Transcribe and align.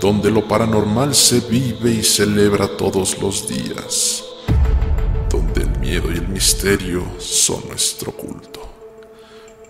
donde 0.00 0.30
lo 0.30 0.46
paranormal 0.46 1.14
se 1.14 1.40
vive 1.40 1.90
y 1.90 2.02
celebra 2.02 2.68
todos 2.68 3.18
los 3.20 3.48
días, 3.48 4.24
donde 5.30 5.62
el 5.62 5.78
miedo 5.78 6.12
y 6.12 6.16
el 6.16 6.28
misterio 6.28 7.04
son 7.18 7.66
nuestro 7.68 8.12
culto. 8.12 8.60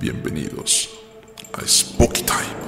Bienvenidos 0.01 0.91
a 1.53 1.67
Spooky 1.67 2.23
Time. 2.23 2.67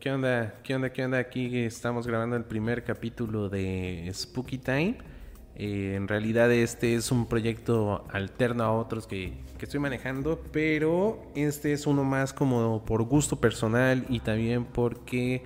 ¿Qué 0.00 0.10
onda? 0.10 0.54
¿Qué 0.64 0.74
onda? 0.74 0.90
¿Qué 0.90 1.04
onda? 1.04 1.18
Aquí 1.18 1.58
estamos 1.58 2.08
grabando 2.08 2.34
el 2.34 2.44
primer 2.44 2.82
capítulo 2.82 3.48
de 3.48 4.10
Spooky 4.12 4.58
Time. 4.58 5.11
Eh, 5.56 5.94
en 5.96 6.08
realidad 6.08 6.50
este 6.50 6.94
es 6.94 7.12
un 7.12 7.26
proyecto 7.26 8.04
alterno 8.10 8.64
a 8.64 8.72
otros 8.72 9.06
que, 9.06 9.34
que, 9.58 9.66
estoy 9.66 9.80
manejando, 9.80 10.40
pero 10.50 11.22
este 11.34 11.72
es 11.72 11.86
uno 11.86 12.04
más 12.04 12.32
como 12.32 12.82
por 12.84 13.02
gusto 13.02 13.36
personal 13.40 14.06
y 14.08 14.20
también 14.20 14.64
porque 14.64 15.42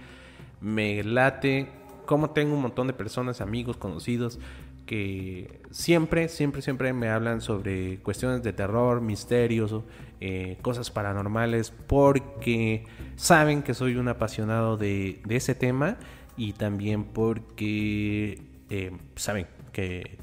me 0.60 1.02
late, 1.02 1.68
como 2.06 2.30
tengo 2.30 2.54
un 2.54 2.62
montón 2.62 2.86
de 2.86 2.92
personas, 2.92 3.40
amigos, 3.40 3.76
conocidos, 3.76 4.38
que 4.86 5.60
siempre, 5.70 6.28
siempre, 6.28 6.62
siempre 6.62 6.92
me 6.92 7.08
hablan 7.08 7.40
sobre 7.40 7.98
cuestiones 7.98 8.42
de 8.42 8.52
terror, 8.52 9.00
misterios, 9.00 9.74
eh, 10.20 10.56
cosas 10.62 10.90
paranormales, 10.90 11.72
porque 11.86 12.84
saben 13.16 13.62
que 13.62 13.74
soy 13.74 13.96
un 13.96 14.08
apasionado 14.08 14.76
de, 14.76 15.20
ese 15.28 15.54
tema 15.54 15.98
y 16.36 16.52
también 16.52 17.04
porque 17.04 18.40
eh, 18.70 18.92
saben 19.16 19.46
que, 19.76 20.18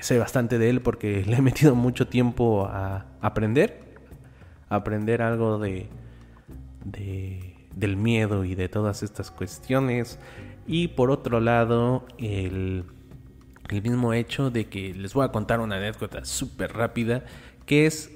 sé 0.00 0.18
bastante 0.18 0.58
de 0.58 0.70
él 0.70 0.80
porque 0.80 1.24
le 1.26 1.36
he 1.36 1.42
metido 1.42 1.74
mucho 1.74 2.08
tiempo 2.08 2.66
a 2.66 3.06
aprender, 3.20 3.80
aprender 4.68 5.22
algo 5.22 5.58
de, 5.58 5.88
del 7.74 7.96
miedo 7.96 8.44
y 8.44 8.54
de 8.54 8.68
todas 8.68 9.02
estas 9.02 9.30
cuestiones. 9.30 10.18
Y 10.66 10.88
por 10.88 11.10
otro 11.10 11.40
lado, 11.40 12.06
el, 12.18 12.84
el 13.68 13.82
mismo 13.82 14.12
hecho 14.12 14.50
de 14.50 14.68
que 14.68 14.94
les 14.94 15.14
voy 15.14 15.24
a 15.24 15.32
contar 15.32 15.60
una 15.60 15.76
anécdota 15.76 16.24
súper 16.24 16.72
rápida, 16.72 17.24
que 17.66 17.86
es 17.86 18.10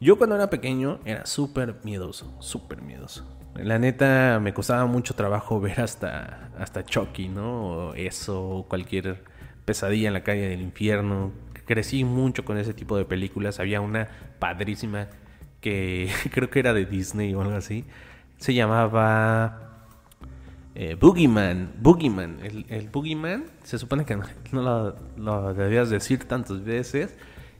yo 0.00 0.16
cuando 0.16 0.36
era 0.36 0.48
pequeño 0.50 1.00
era 1.04 1.26
súper 1.26 1.76
miedoso, 1.84 2.34
súper 2.40 2.82
miedoso. 2.82 3.26
La 3.54 3.78
neta 3.78 4.38
me 4.40 4.54
costaba 4.54 4.86
mucho 4.86 5.14
trabajo 5.14 5.60
ver 5.60 5.80
hasta, 5.80 6.50
hasta 6.58 6.84
Chucky, 6.84 7.28
¿no? 7.28 7.66
O 7.66 7.94
eso, 7.94 8.64
cualquier 8.68 9.24
pesadilla 9.68 10.08
en 10.08 10.14
la 10.14 10.22
calle 10.22 10.48
del 10.48 10.62
infierno. 10.62 11.30
Crecí 11.66 12.02
mucho 12.02 12.42
con 12.42 12.56
ese 12.56 12.72
tipo 12.72 12.96
de 12.96 13.04
películas. 13.04 13.60
Había 13.60 13.82
una 13.82 14.08
padrísima 14.38 15.08
que 15.60 16.10
creo 16.32 16.48
que 16.48 16.60
era 16.60 16.72
de 16.72 16.86
Disney 16.86 17.34
o 17.34 17.42
algo 17.42 17.54
así. 17.54 17.84
Se 18.38 18.54
llamaba 18.54 19.84
eh, 20.74 20.96
Boogeyman. 20.98 21.74
Boogeyman. 21.80 22.38
El, 22.42 22.64
el 22.70 22.88
Boogeyman 22.88 23.44
se 23.62 23.78
supone 23.78 24.06
que 24.06 24.16
no, 24.52 24.94
lo, 25.18 25.52
debías 25.52 25.90
decir 25.90 26.24
tantas 26.24 26.64
veces 26.64 27.14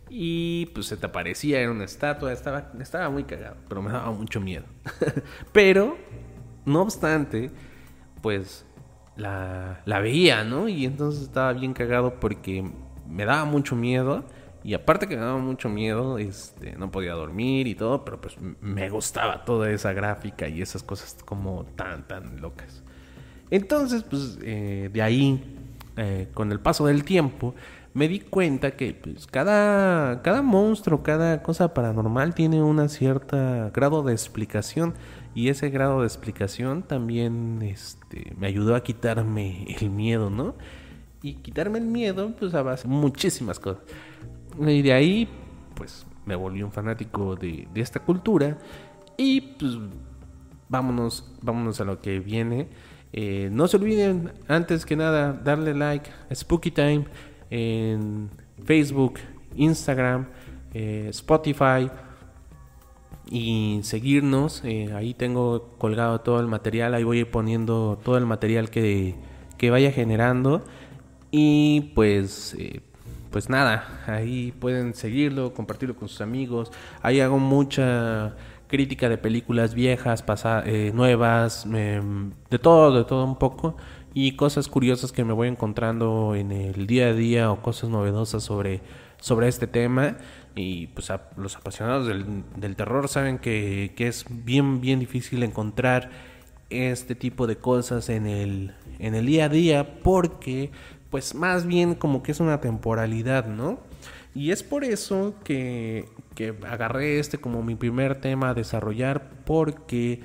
y 0.08 0.64
pues 0.72 0.86
se 0.86 0.96
te 0.96 1.04
aparecía, 1.04 1.60
era 1.60 1.70
una 1.70 1.84
estatua, 1.84 2.32
estaba, 2.32 2.72
estaba 2.80 3.10
muy 3.10 3.24
cagado, 3.24 3.58
pero 3.68 3.82
me 3.82 3.92
daba 3.92 4.10
mucho 4.12 4.40
miedo. 4.40 4.64
pero, 5.52 5.98
no 6.64 6.80
obstante, 6.80 7.50
pues 8.22 8.64
la, 9.18 9.82
la 9.84 10.00
veía, 10.00 10.44
¿no? 10.44 10.68
Y 10.68 10.86
entonces 10.86 11.22
estaba 11.22 11.52
bien 11.52 11.74
cagado 11.74 12.18
porque 12.20 12.64
me 13.06 13.24
daba 13.24 13.44
mucho 13.44 13.76
miedo. 13.76 14.24
Y 14.64 14.74
aparte 14.74 15.06
que 15.06 15.16
me 15.16 15.22
daba 15.22 15.38
mucho 15.38 15.68
miedo, 15.68 16.18
este, 16.18 16.76
no 16.76 16.90
podía 16.90 17.12
dormir 17.12 17.66
y 17.66 17.74
todo, 17.74 18.04
pero 18.04 18.20
pues 18.20 18.36
me 18.60 18.90
gustaba 18.90 19.44
toda 19.44 19.70
esa 19.70 19.92
gráfica 19.92 20.48
y 20.48 20.62
esas 20.62 20.82
cosas 20.82 21.16
como 21.24 21.64
tan, 21.76 22.06
tan 22.06 22.40
locas. 22.40 22.82
Entonces, 23.50 24.02
pues 24.02 24.38
eh, 24.42 24.90
de 24.92 25.02
ahí, 25.02 25.42
eh, 25.96 26.28
con 26.34 26.52
el 26.52 26.60
paso 26.60 26.86
del 26.86 27.04
tiempo, 27.04 27.54
me 27.94 28.08
di 28.08 28.20
cuenta 28.20 28.72
que 28.72 28.94
pues, 28.94 29.26
cada, 29.26 30.22
cada 30.22 30.42
monstruo, 30.42 31.02
cada 31.02 31.42
cosa 31.42 31.72
paranormal 31.72 32.34
tiene 32.34 32.62
una 32.62 32.88
cierta 32.88 33.70
grado 33.72 34.02
de 34.02 34.12
explicación 34.12 34.94
y 35.38 35.50
ese 35.50 35.70
grado 35.70 36.00
de 36.00 36.06
explicación 36.08 36.82
también 36.82 37.62
este, 37.62 38.34
me 38.36 38.48
ayudó 38.48 38.74
a 38.74 38.82
quitarme 38.82 39.68
el 39.80 39.88
miedo, 39.88 40.30
¿no? 40.30 40.56
Y 41.22 41.34
quitarme 41.34 41.78
el 41.78 41.84
miedo, 41.84 42.34
pues 42.36 42.54
a 42.54 42.62
base 42.62 42.88
de 42.88 42.94
muchísimas 42.94 43.60
cosas. 43.60 43.84
Y 44.58 44.82
de 44.82 44.92
ahí, 44.92 45.28
pues 45.76 46.04
me 46.26 46.34
volví 46.34 46.64
un 46.64 46.72
fanático 46.72 47.36
de, 47.36 47.68
de 47.72 47.80
esta 47.80 48.00
cultura 48.00 48.58
y 49.16 49.40
pues 49.40 49.78
vámonos, 50.68 51.32
vámonos 51.40 51.80
a 51.80 51.84
lo 51.84 52.00
que 52.00 52.18
viene. 52.18 52.66
Eh, 53.12 53.48
no 53.52 53.68
se 53.68 53.76
olviden, 53.76 54.32
antes 54.48 54.84
que 54.84 54.96
nada, 54.96 55.34
darle 55.34 55.72
like 55.72 56.10
a 56.28 56.34
Spooky 56.34 56.72
Time 56.72 57.04
en 57.48 58.28
Facebook, 58.64 59.20
Instagram, 59.54 60.26
eh, 60.74 61.06
Spotify 61.10 61.88
y 63.30 63.80
seguirnos. 63.82 64.62
Eh, 64.64 64.92
ahí 64.94 65.14
tengo 65.14 65.74
colgado 65.78 66.20
todo 66.20 66.40
el 66.40 66.46
material, 66.46 66.94
ahí 66.94 67.04
voy 67.04 67.24
poniendo 67.24 67.98
todo 68.04 68.16
el 68.18 68.26
material 68.26 68.70
que, 68.70 69.14
que 69.56 69.70
vaya 69.70 69.92
generando. 69.92 70.64
Y 71.30 71.92
pues, 71.94 72.56
eh, 72.58 72.80
pues 73.30 73.50
nada, 73.50 74.02
ahí 74.06 74.52
pueden 74.58 74.94
seguirlo, 74.94 75.54
compartirlo 75.54 75.96
con 75.96 76.08
sus 76.08 76.20
amigos. 76.20 76.72
Ahí 77.02 77.20
hago 77.20 77.38
mucha 77.38 78.34
crítica 78.68 79.08
de 79.08 79.18
películas 79.18 79.74
viejas, 79.74 80.24
nuevas, 80.92 81.66
em, 81.66 82.32
de 82.50 82.58
todo, 82.58 82.96
de 82.98 83.04
todo 83.04 83.24
un 83.24 83.38
poco 83.38 83.76
y 84.14 84.32
cosas 84.32 84.68
curiosas 84.68 85.12
que 85.12 85.24
me 85.24 85.32
voy 85.32 85.48
encontrando 85.48 86.34
en 86.34 86.52
el 86.52 86.86
día 86.86 87.08
a 87.08 87.12
día 87.12 87.52
o 87.52 87.62
cosas 87.62 87.90
novedosas 87.90 88.42
sobre, 88.42 88.80
sobre 89.20 89.48
este 89.48 89.66
tema. 89.66 90.16
Y 90.58 90.88
pues 90.88 91.12
los 91.36 91.56
apasionados 91.56 92.08
del, 92.08 92.76
terror 92.76 93.08
saben 93.08 93.38
que, 93.38 93.94
es 93.96 94.24
bien, 94.28 94.80
bien 94.80 94.98
difícil 94.98 95.44
encontrar 95.44 96.10
este 96.68 97.14
tipo 97.14 97.46
de 97.46 97.56
cosas 97.56 98.08
en 98.08 98.26
el, 98.26 98.74
en 98.98 99.14
el 99.14 99.26
día 99.26 99.44
a 99.44 99.48
día 99.48 100.00
porque 100.02 100.70
pues 101.10 101.34
más 101.34 101.64
bien 101.64 101.94
como 101.94 102.22
que 102.22 102.32
es 102.32 102.40
una 102.40 102.60
temporalidad, 102.60 103.46
¿no? 103.46 103.78
Y 104.34 104.50
es 104.50 104.62
por 104.62 104.84
eso 104.84 105.34
que, 105.44 106.06
que 106.34 106.54
agarré 106.68 107.20
este 107.20 107.38
como 107.38 107.62
mi 107.62 107.76
primer 107.76 108.20
tema 108.20 108.50
a 108.50 108.54
desarrollar 108.54 109.30
porque 109.46 110.20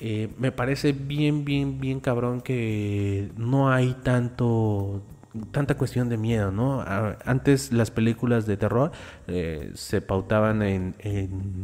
eh, 0.00 0.28
me 0.38 0.52
parece 0.52 0.92
bien, 0.92 1.44
bien, 1.44 1.80
bien 1.80 2.00
cabrón 2.00 2.40
que 2.40 3.30
no 3.36 3.70
hay 3.70 3.94
tanto 4.02 5.02
tanta 5.50 5.76
cuestión 5.76 6.08
de 6.08 6.16
miedo, 6.16 6.50
¿no? 6.50 6.84
Antes 7.24 7.72
las 7.72 7.90
películas 7.90 8.46
de 8.46 8.56
terror 8.56 8.92
eh, 9.26 9.70
se 9.74 10.00
pautaban 10.00 10.62
en, 10.62 10.94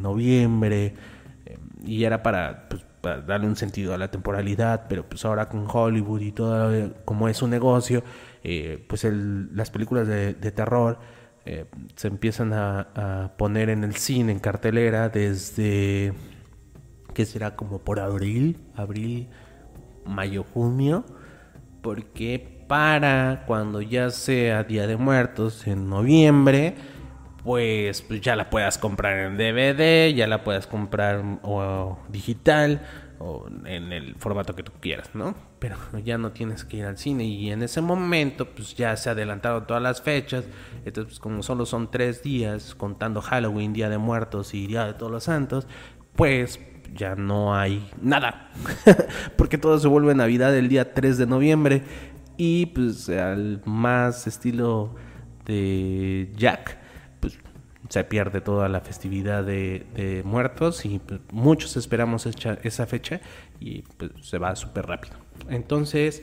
noviembre 0.00 0.94
eh, 1.46 1.58
y 1.84 2.04
era 2.04 2.22
para, 2.22 2.68
pues, 2.68 2.84
para, 3.00 3.20
darle 3.20 3.46
un 3.46 3.56
sentido 3.56 3.94
a 3.94 3.98
la 3.98 4.10
temporalidad, 4.10 4.86
pero 4.88 5.08
pues 5.08 5.24
ahora 5.24 5.48
con 5.48 5.66
Hollywood 5.70 6.20
y 6.20 6.32
todo, 6.32 6.92
como 7.04 7.28
es 7.28 7.42
un 7.42 7.50
negocio, 7.50 8.02
pues 8.88 9.04
las 9.04 9.70
películas 9.70 10.08
de, 10.08 10.34
terror 10.34 10.98
se 11.96 12.08
empiezan 12.08 12.52
a 12.52 13.32
poner 13.36 13.70
en 13.70 13.84
el 13.84 13.96
cine, 13.96 14.32
en 14.32 14.38
cartelera, 14.38 15.08
desde 15.08 16.12
que 17.12 17.26
será 17.26 17.56
como 17.56 17.78
por 17.78 18.00
abril, 18.00 18.58
abril, 18.74 19.28
mayo, 20.04 20.44
junio, 20.44 21.04
porque 21.82 22.51
para 22.66 23.44
cuando 23.46 23.80
ya 23.80 24.10
sea 24.10 24.64
Día 24.64 24.86
de 24.86 24.96
Muertos 24.96 25.66
en 25.66 25.88
noviembre, 25.88 26.74
pues, 27.44 28.04
ya 28.20 28.36
la 28.36 28.50
puedas 28.50 28.78
comprar 28.78 29.18
en 29.18 29.36
DVD, 29.36 30.14
ya 30.14 30.26
la 30.26 30.44
puedas 30.44 30.66
comprar 30.66 31.22
o 31.42 31.98
digital 32.08 32.82
o 33.18 33.46
en 33.64 33.92
el 33.92 34.16
formato 34.16 34.54
que 34.54 34.62
tú 34.62 34.72
quieras, 34.80 35.10
¿no? 35.14 35.34
Pero 35.58 35.76
ya 36.04 36.18
no 36.18 36.32
tienes 36.32 36.64
que 36.64 36.78
ir 36.78 36.84
al 36.84 36.98
cine 36.98 37.24
y 37.24 37.50
en 37.50 37.62
ese 37.62 37.80
momento 37.80 38.48
pues 38.48 38.74
ya 38.74 38.96
se 38.96 39.10
adelantaron 39.10 39.66
todas 39.66 39.82
las 39.82 40.02
fechas, 40.02 40.44
entonces 40.84 41.04
pues, 41.04 41.20
como 41.20 41.42
solo 41.42 41.66
son 41.66 41.90
tres 41.90 42.22
días 42.22 42.74
contando 42.74 43.20
Halloween, 43.20 43.72
Día 43.72 43.88
de 43.88 43.98
Muertos 43.98 44.54
y 44.54 44.66
Día 44.66 44.86
de 44.86 44.94
Todos 44.94 45.12
los 45.12 45.24
Santos, 45.24 45.68
pues 46.16 46.58
ya 46.94 47.14
no 47.14 47.54
hay 47.54 47.88
nada. 48.00 48.50
Porque 49.36 49.58
todo 49.58 49.78
se 49.78 49.88
vuelve 49.88 50.14
Navidad 50.14 50.56
el 50.56 50.68
día 50.68 50.92
3 50.92 51.18
de 51.18 51.26
noviembre. 51.26 51.82
Y 52.36 52.66
pues 52.66 53.08
al 53.08 53.62
más 53.64 54.26
estilo 54.26 54.94
de 55.44 56.32
Jack, 56.36 56.78
pues 57.20 57.38
se 57.88 58.04
pierde 58.04 58.40
toda 58.40 58.68
la 58.68 58.80
festividad 58.80 59.44
de, 59.44 60.22
muertos 60.24 60.84
y 60.84 60.98
pues, 60.98 61.20
muchos 61.32 61.76
esperamos 61.76 62.26
esa 62.26 62.86
fecha 62.86 63.20
y 63.60 63.82
pues 63.96 64.12
se 64.22 64.38
va 64.38 64.56
súper 64.56 64.86
rápido. 64.86 65.16
Entonces, 65.48 66.22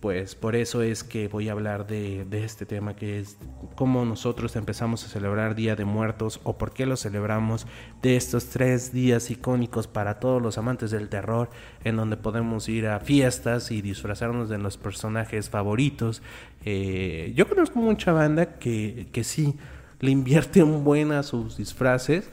pues 0.00 0.36
por 0.36 0.54
eso 0.54 0.82
es 0.82 1.02
que 1.02 1.26
voy 1.26 1.48
a 1.48 1.52
hablar 1.52 1.86
de, 1.88 2.24
este 2.30 2.66
tema 2.66 2.94
que 2.94 3.18
es 3.18 3.36
cómo 3.74 4.04
nosotros 4.04 4.54
empezamos 4.54 5.04
a 5.04 5.08
celebrar 5.08 5.56
Día 5.56 5.74
de 5.74 5.84
Muertos 5.84 6.40
o 6.44 6.56
por 6.56 6.72
qué 6.72 6.86
lo 6.86 6.96
celebramos 6.96 7.66
de 8.00 8.16
estos 8.16 8.46
tres 8.46 8.92
días 8.92 9.30
icónicos 9.30 9.88
para 9.88 10.20
todos 10.20 10.40
los 10.40 10.56
amantes 10.56 10.92
del 10.92 11.08
terror 11.08 11.50
en 11.82 11.96
donde 11.96 12.16
podemos 12.16 12.68
ir 12.68 12.86
a 12.86 13.00
fiestas 13.00 13.72
y 13.72 13.82
disfrazarnos 13.82 14.48
de 14.48 14.58
los 14.58 14.76
personajes 14.76 15.50
favoritos. 15.50 16.22
Eh, 16.64 17.32
yo 17.34 17.48
conozco 17.48 17.80
mucha 17.80 18.12
banda 18.12 18.58
que, 18.58 19.08
que 19.12 19.24
sí 19.24 19.56
le 19.98 20.12
invierte 20.12 20.62
un 20.62 20.84
buen 20.84 21.10
a 21.10 21.24
sus 21.24 21.56
disfraces 21.56 22.30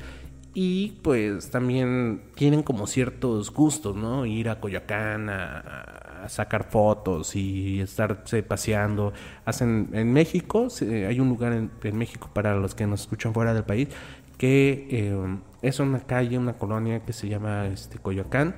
y 0.58 0.94
pues 1.02 1.52
también 1.52 2.22
tienen 2.36 2.64
como 2.64 2.88
ciertos 2.88 3.52
gustos, 3.52 3.96
¿no? 3.96 4.26
Ir 4.26 4.48
a 4.48 4.62
Coyoacán 4.62 5.30
a, 5.30 6.05
sacar 6.30 6.70
fotos 6.70 7.36
y 7.36 7.82
estarse 7.82 8.44
paseando. 8.44 9.14
Hacen 9.46 9.90
en 9.94 10.14
México, 10.14 10.68
hay 10.82 11.20
un 11.20 11.30
lugar 11.30 11.54
en, 11.54 11.98
México 11.98 12.30
para 12.34 12.56
los 12.56 12.76
que 12.76 12.88
nos 12.88 13.02
escuchan 13.02 13.34
fuera 13.34 13.54
del 13.54 13.64
país 13.64 13.90
que 14.38 14.88
eh, 14.92 15.38
es 15.62 15.80
una 15.80 16.02
calle, 16.02 16.38
una 16.38 16.54
colonia 16.54 17.00
que 17.06 17.14
se 17.14 17.30
llama 17.30 17.68
este, 17.68 18.00
Coyoacán 18.00 18.56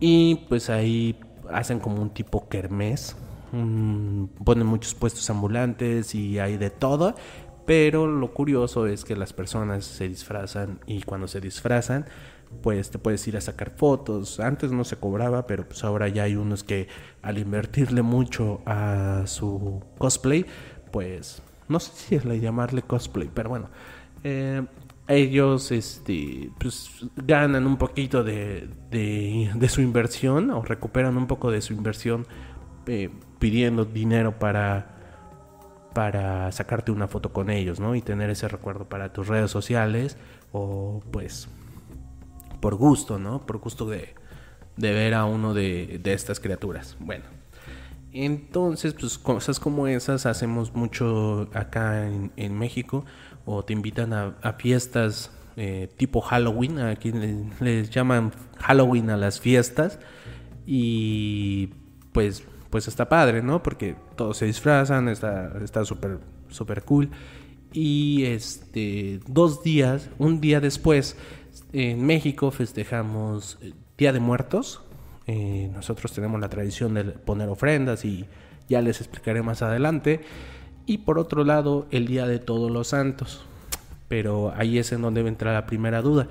y 0.00 0.44
pues 0.50 0.68
ahí 0.68 1.18
hacen 1.50 1.80
como 1.80 2.02
un 2.02 2.10
tipo 2.10 2.46
kermés. 2.48 3.16
ponen 3.50 4.66
muchos 4.66 4.94
puestos 4.94 5.30
ambulantes 5.30 6.14
y 6.14 6.38
hay 6.38 6.58
de 6.58 6.68
todo 6.68 7.14
pero 7.68 8.06
lo 8.06 8.32
curioso 8.32 8.86
es 8.86 9.04
que 9.04 9.14
las 9.14 9.34
personas 9.34 9.84
se 9.84 10.08
disfrazan 10.08 10.80
y 10.86 11.02
cuando 11.02 11.28
se 11.28 11.38
disfrazan, 11.38 12.06
pues 12.62 12.90
te 12.90 12.98
puedes 12.98 13.26
ir 13.28 13.36
a 13.36 13.40
sacar 13.40 13.70
fotos. 13.70 14.40
Antes 14.40 14.72
no 14.72 14.84
se 14.84 14.96
cobraba, 14.96 15.46
pero 15.46 15.66
pues 15.66 15.84
ahora 15.84 16.08
ya 16.08 16.24
hay 16.24 16.36
unos 16.36 16.64
que 16.64 16.88
al 17.22 17.38
invertirle 17.38 18.02
mucho 18.02 18.60
a 18.66 19.22
su 19.26 19.82
cosplay, 19.98 20.46
pues 20.90 21.42
no 21.68 21.80
sé 21.80 21.92
si 21.94 22.14
es 22.14 22.24
la 22.24 22.34
llamarle 22.34 22.82
cosplay, 22.82 23.30
pero 23.32 23.50
bueno, 23.50 23.68
eh, 24.24 24.64
ellos 25.06 25.72
este, 25.72 26.50
pues, 26.58 26.90
ganan 27.16 27.66
un 27.66 27.76
poquito 27.78 28.24
de, 28.24 28.68
de, 28.90 29.68
su 29.68 29.80
inversión 29.80 30.50
o 30.50 30.62
recuperan 30.62 31.16
un 31.16 31.26
poco 31.26 31.50
de 31.50 31.60
su 31.62 31.72
inversión 31.72 32.26
eh, 32.86 33.10
pidiendo 33.38 33.84
dinero 33.84 34.38
para 34.38 34.98
para 35.94 36.52
sacarte 36.52 36.92
una 36.92 37.08
foto 37.08 37.32
con 37.32 37.50
ellos, 37.50 37.80
¿no? 37.80 37.96
Y 37.96 38.02
tener 38.02 38.30
ese 38.30 38.46
recuerdo 38.46 38.88
para 38.88 39.12
tus 39.12 39.26
redes 39.26 39.50
sociales 39.50 40.16
o 40.52 41.02
pues 41.10 41.48
por 42.60 42.74
gusto, 42.76 43.18
¿no? 43.18 43.46
Por 43.46 43.58
gusto 43.58 43.86
de, 43.86 44.14
ver 44.76 45.14
a 45.14 45.24
uno 45.24 45.54
de, 45.54 46.00
estas 46.04 46.40
criaturas. 46.40 46.96
Bueno, 47.00 47.24
entonces 48.12 48.94
pues 48.94 49.18
cosas 49.18 49.60
como 49.60 49.86
esas 49.86 50.26
hacemos 50.26 50.74
mucho 50.74 51.48
acá 51.52 52.08
en, 52.08 52.58
México 52.58 53.04
o 53.44 53.64
te 53.64 53.72
invitan 53.72 54.12
a, 54.12 54.52
fiestas 54.58 55.30
eh, 55.56 55.88
tipo 55.96 56.20
Halloween, 56.20 56.78
aquí 56.78 57.12
les, 57.60 57.90
llaman 57.90 58.32
Halloween 58.58 59.10
a 59.10 59.16
las 59.16 59.40
fiestas 59.40 59.98
y 60.66 61.70
pues 62.12 62.44
pues 62.70 62.86
está 62.86 63.08
padre, 63.08 63.42
¿no? 63.42 63.62
Porque 63.62 63.96
todos 64.14 64.36
se 64.36 64.44
disfrazan, 64.44 65.08
está 65.08 65.84
súper 65.86 66.20
súper 66.50 66.82
cool. 66.84 67.10
Y 67.72 68.24
este, 68.24 69.20
dos 69.26 69.62
días, 69.62 70.10
un 70.18 70.40
día 70.40 70.60
después, 70.60 71.16
en 71.72 72.06
México 72.06 72.50
festejamos 72.50 73.58
eh, 73.60 73.72
Día 73.96 74.12
de 74.12 74.20
Muertos. 74.20 74.82
Eh, 75.26 75.70
nosotros 75.74 76.12
tenemos 76.12 76.40
la 76.40 76.48
tradición 76.48 76.94
de 76.94 77.04
poner 77.04 77.48
ofrendas 77.48 78.04
y 78.04 78.26
ya 78.68 78.80
les 78.80 79.00
explicaré 79.00 79.42
más 79.42 79.62
adelante. 79.62 80.20
Y 80.86 80.98
por 80.98 81.18
otro 81.18 81.44
lado, 81.44 81.86
el 81.90 82.06
Día 82.06 82.26
de 82.26 82.38
Todos 82.38 82.70
los 82.70 82.88
Santos. 82.88 83.44
Pero 84.08 84.52
ahí 84.56 84.78
es 84.78 84.92
en 84.92 85.02
donde 85.02 85.22
va 85.22 85.28
a 85.28 85.32
entrar 85.32 85.54
la 85.54 85.66
primera 85.66 86.00
duda. 86.00 86.28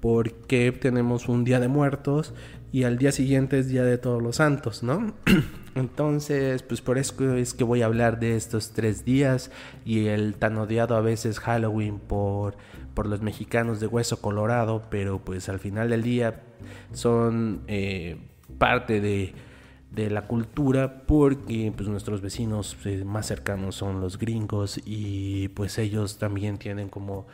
¿Por 0.00 0.32
qué 0.32 0.72
tenemos 0.72 1.28
un 1.28 1.44
Día 1.44 1.60
de 1.60 1.68
Muertos 1.68 2.34
y 2.72 2.84
al 2.84 2.98
día 2.98 3.10
siguiente 3.10 3.58
es 3.58 3.68
Día 3.68 3.82
de 3.82 3.98
Todos 3.98 4.22
los 4.22 4.36
Santos, 4.36 4.82
¿no? 4.82 5.12
Entonces, 5.74 6.62
pues 6.62 6.80
por 6.80 6.98
eso 6.98 7.34
es 7.34 7.54
que 7.54 7.64
voy 7.64 7.82
a 7.82 7.86
hablar 7.86 8.20
de 8.20 8.36
estos 8.36 8.70
tres 8.70 9.04
días 9.04 9.50
y 9.84 10.06
el 10.06 10.34
tan 10.34 10.56
odiado 10.56 10.96
a 10.96 11.00
veces 11.00 11.40
Halloween 11.40 11.98
por, 11.98 12.56
por 12.94 13.06
los 13.06 13.22
mexicanos 13.22 13.80
de 13.80 13.86
hueso 13.86 14.20
colorado, 14.20 14.82
pero 14.90 15.18
pues 15.18 15.48
al 15.48 15.58
final 15.58 15.90
del 15.90 16.02
día 16.02 16.42
son 16.92 17.62
eh, 17.66 18.18
parte 18.58 19.00
de, 19.00 19.34
de, 19.92 20.10
la 20.10 20.26
cultura 20.26 21.02
porque 21.06 21.72
pues 21.76 21.88
nuestros 21.88 22.20
vecinos 22.20 22.76
eh, 22.84 23.04
más 23.04 23.26
cercanos 23.26 23.74
son 23.76 24.00
los 24.00 24.18
gringos 24.18 24.80
y 24.84 25.48
pues 25.48 25.78
ellos 25.78 26.18
también 26.18 26.58
tienen 26.58 26.88
como 26.88 27.26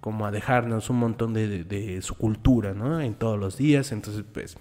como 0.00 0.24
a 0.24 0.30
dejarnos 0.30 0.88
un 0.88 0.96
montón 0.96 1.34
de, 1.34 1.62
de 1.64 2.00
su 2.00 2.14
cultura, 2.14 2.72
¿no? 2.72 3.02
En 3.02 3.12
todos 3.12 3.38
los 3.38 3.58
días, 3.58 3.92
entonces 3.92 4.24
pues 4.32 4.56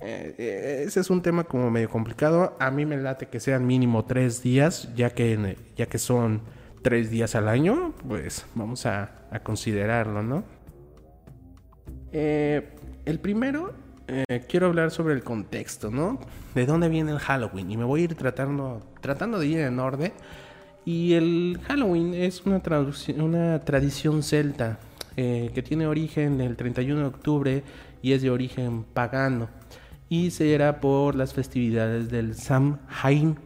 eh, 0.00 0.34
eh, 0.38 0.84
ese 0.86 1.00
es 1.00 1.10
un 1.10 1.22
tema 1.22 1.44
como 1.44 1.70
medio 1.70 1.88
complicado. 1.88 2.56
A 2.58 2.70
mí 2.70 2.84
me 2.84 2.96
late 2.96 3.26
que 3.26 3.40
sean 3.40 3.66
mínimo 3.66 4.04
tres 4.04 4.42
días, 4.42 4.88
ya 4.94 5.10
que, 5.10 5.56
ya 5.76 5.86
que 5.86 5.98
son 5.98 6.42
tres 6.82 7.10
días 7.10 7.34
al 7.34 7.48
año, 7.48 7.94
pues 8.06 8.46
vamos 8.54 8.86
a, 8.86 9.20
considerarlo, 9.42 10.22
¿no? 10.22 10.44
Eh, 12.12 12.68
el 13.04 13.18
primero, 13.18 13.74
quiero 14.48 14.66
hablar 14.66 14.92
sobre 14.92 15.14
el 15.14 15.24
contexto, 15.24 15.90
¿no? 15.90 16.20
De 16.54 16.66
dónde 16.66 16.88
viene 16.88 17.10
el 17.10 17.18
Halloween. 17.18 17.70
Y 17.70 17.76
me 17.76 17.84
voy 17.84 18.02
a 18.02 18.04
ir 18.04 18.14
tratando, 18.14 18.80
tratando 19.00 19.40
de 19.40 19.46
ir 19.46 19.58
en 19.58 19.80
orden. 19.80 20.12
Y 20.84 21.14
el 21.14 21.58
Halloween 21.66 22.14
es 22.14 22.44
una, 22.46 22.62
una 23.16 23.60
tradición 23.64 24.22
celta 24.22 24.78
que 25.16 25.64
tiene 25.66 25.86
origen 25.86 26.40
el 26.40 26.56
31 26.56 27.00
de 27.00 27.06
octubre 27.06 27.62
y 28.02 28.12
es 28.12 28.22
de 28.22 28.30
origen 28.30 28.84
pagano 28.84 29.48
y 30.14 30.30
será 30.30 30.80
por 30.80 31.16
las 31.16 31.34
festividades 31.34 32.08
del 32.08 32.36
Samhain 32.36 33.36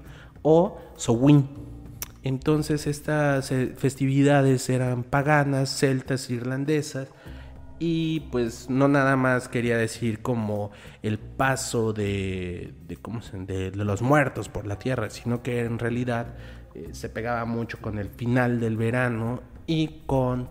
o 0.43 0.79
Sowin. 0.97 1.49
Entonces 2.23 2.87
estas 2.87 3.51
eh, 3.53 3.73
festividades 3.75 4.69
eran 4.69 5.03
paganas, 5.03 5.71
celtas, 5.71 6.29
irlandesas 6.29 7.09
y 7.79 8.21
pues 8.33 8.69
no 8.69 8.87
nada 8.87 9.17
más 9.17 9.49
quería 9.49 9.79
decir 9.79 10.21
como 10.21 10.71
el 11.03 11.19
paso 11.19 11.95
de, 11.95 12.75
de, 12.87 13.71
los 13.75 14.03
muertos 14.03 14.51
por 14.51 14.67
la 14.67 14.79
tierra, 14.79 15.09
sino 15.09 15.43
que 15.43 15.61
en 15.61 15.79
realidad 15.79 16.35
eh, 16.75 16.89
se 16.93 17.09
pegaba 17.09 17.47
mucho 17.47 17.79
con 17.81 17.99
el 17.99 18.11
final 18.11 18.61
del 18.61 18.77
verano 18.77 19.41
y 19.67 20.03
con 20.05 20.51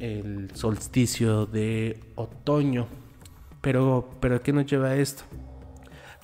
el 0.00 0.50
solsticio 0.54 1.46
de 1.46 2.00
otoño. 2.16 2.88
Pero, 3.60 4.10
pero 4.20 4.42
¿qué 4.42 4.52
nos 4.52 4.66
lleva 4.66 4.96
esto? 4.96 5.22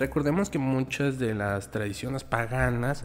Recordemos 0.00 0.48
que 0.48 0.58
muchas 0.58 1.18
de 1.18 1.34
las 1.34 1.70
tradiciones 1.70 2.24
paganas 2.24 3.04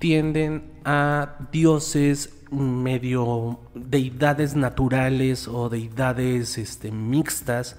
tienden 0.00 0.64
a 0.84 1.36
dioses 1.52 2.34
medio 2.50 3.60
deidades 3.76 4.56
naturales 4.56 5.46
o 5.46 5.68
deidades 5.68 6.58
este, 6.58 6.90
mixtas 6.90 7.76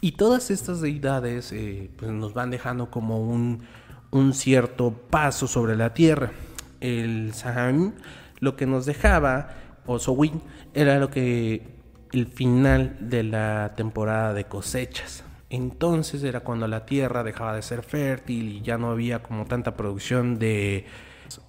y 0.00 0.12
todas 0.12 0.50
estas 0.50 0.80
deidades 0.80 1.52
eh, 1.52 1.92
pues 1.96 2.10
nos 2.10 2.34
van 2.34 2.50
dejando 2.50 2.90
como 2.90 3.20
un, 3.20 3.62
un, 4.10 4.34
cierto 4.34 4.92
paso 4.92 5.46
sobre 5.46 5.76
la 5.76 5.94
tierra. 5.94 6.32
El 6.80 7.32
Saham 7.34 7.92
lo 8.40 8.56
que 8.56 8.66
nos 8.66 8.84
dejaba, 8.84 9.50
o 9.86 10.00
Sowin, 10.00 10.42
era 10.74 10.98
lo 10.98 11.08
que 11.08 11.68
el 12.10 12.26
final 12.26 12.96
de 12.98 13.22
la 13.22 13.74
temporada 13.76 14.34
de 14.34 14.46
cosechas. 14.46 15.22
Entonces 15.52 16.24
era 16.24 16.40
cuando 16.40 16.66
la 16.66 16.86
tierra 16.86 17.22
dejaba 17.22 17.54
de 17.54 17.60
ser 17.60 17.82
fértil 17.82 18.48
y 18.48 18.62
ya 18.62 18.78
no 18.78 18.90
había 18.90 19.22
como 19.22 19.44
tanta 19.44 19.76
producción 19.76 20.38
de 20.38 20.86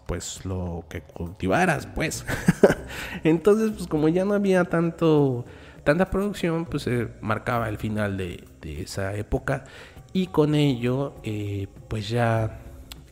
pues 0.06 0.44
lo 0.44 0.84
que 0.90 1.02
cultivaras, 1.02 1.88
pues. 1.88 2.26
Entonces, 3.24 3.72
pues 3.72 3.88
como 3.88 4.10
ya 4.10 4.26
no 4.26 4.34
había 4.34 4.66
tanto 4.66 5.46
tanta 5.86 6.10
producción, 6.10 6.66
pues 6.66 6.84
se 6.84 7.08
marcaba 7.22 7.70
el 7.70 7.78
final 7.78 8.18
de, 8.18 8.44
esa 8.62 9.16
época 9.16 9.64
y 10.12 10.28
con 10.28 10.54
ello 10.54 11.16
eh, 11.24 11.68
pues 11.88 12.10
ya 12.10 12.60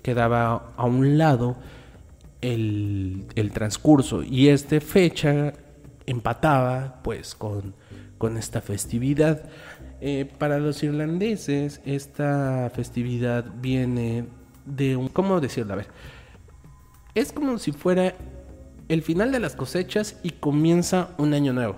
quedaba 0.03 0.73
a 0.75 0.83
un 0.83 1.17
lado 1.17 1.55
el, 2.41 3.27
el 3.35 3.51
transcurso 3.51 4.23
y 4.23 4.49
esta 4.49 4.81
fecha 4.81 5.53
empataba 6.05 6.99
pues 7.01 7.33
con, 7.33 7.75
con 8.17 8.37
esta 8.37 8.61
festividad. 8.61 9.49
Eh, 10.01 10.25
para 10.39 10.57
los 10.57 10.81
irlandeses, 10.81 11.79
esta 11.85 12.71
festividad 12.73 13.45
viene 13.61 14.25
de 14.65 14.95
un... 14.95 15.07
¿Cómo 15.07 15.39
decirlo? 15.39 15.73
A 15.73 15.77
ver. 15.77 15.87
Es 17.13 17.31
como 17.31 17.59
si 17.59 17.71
fuera 17.71 18.15
el 18.89 19.03
final 19.03 19.31
de 19.31 19.39
las 19.39 19.55
cosechas 19.55 20.19
y 20.23 20.31
comienza 20.31 21.09
un 21.17 21.33
año 21.33 21.53
nuevo. 21.53 21.75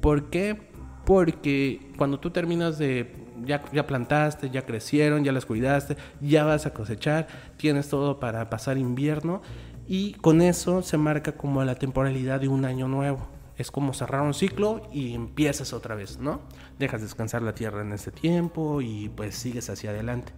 ¿Por 0.00 0.30
qué? 0.30 0.58
Porque 1.04 1.92
cuando 1.98 2.18
tú 2.18 2.30
terminas 2.30 2.78
de, 2.78 3.14
ya, 3.44 3.62
ya 3.72 3.86
plantaste, 3.86 4.50
ya 4.50 4.62
crecieron, 4.62 5.22
ya 5.22 5.32
las 5.32 5.44
cuidaste, 5.44 5.96
ya 6.20 6.44
vas 6.44 6.66
a 6.66 6.72
cosechar, 6.72 7.28
tienes 7.56 7.88
todo 7.88 8.18
para 8.18 8.48
pasar 8.48 8.78
invierno 8.78 9.42
y 9.86 10.14
con 10.14 10.40
eso 10.40 10.82
se 10.82 10.96
marca 10.96 11.32
como 11.32 11.62
la 11.62 11.76
temporalidad 11.76 12.40
de 12.40 12.48
un 12.48 12.64
año 12.64 12.88
nuevo. 12.88 13.28
Es 13.56 13.70
como 13.70 13.94
cerrar 13.94 14.22
un 14.22 14.34
ciclo 14.34 14.88
y 14.92 15.14
empiezas 15.14 15.72
otra 15.72 15.94
vez, 15.94 16.18
¿no? 16.18 16.40
Dejas 16.78 17.00
descansar 17.00 17.42
la 17.42 17.54
tierra 17.54 17.82
en 17.82 17.92
ese 17.92 18.10
tiempo 18.10 18.80
y 18.80 19.08
pues 19.08 19.34
sigues 19.34 19.70
hacia 19.70 19.90
adelante. 19.90 20.32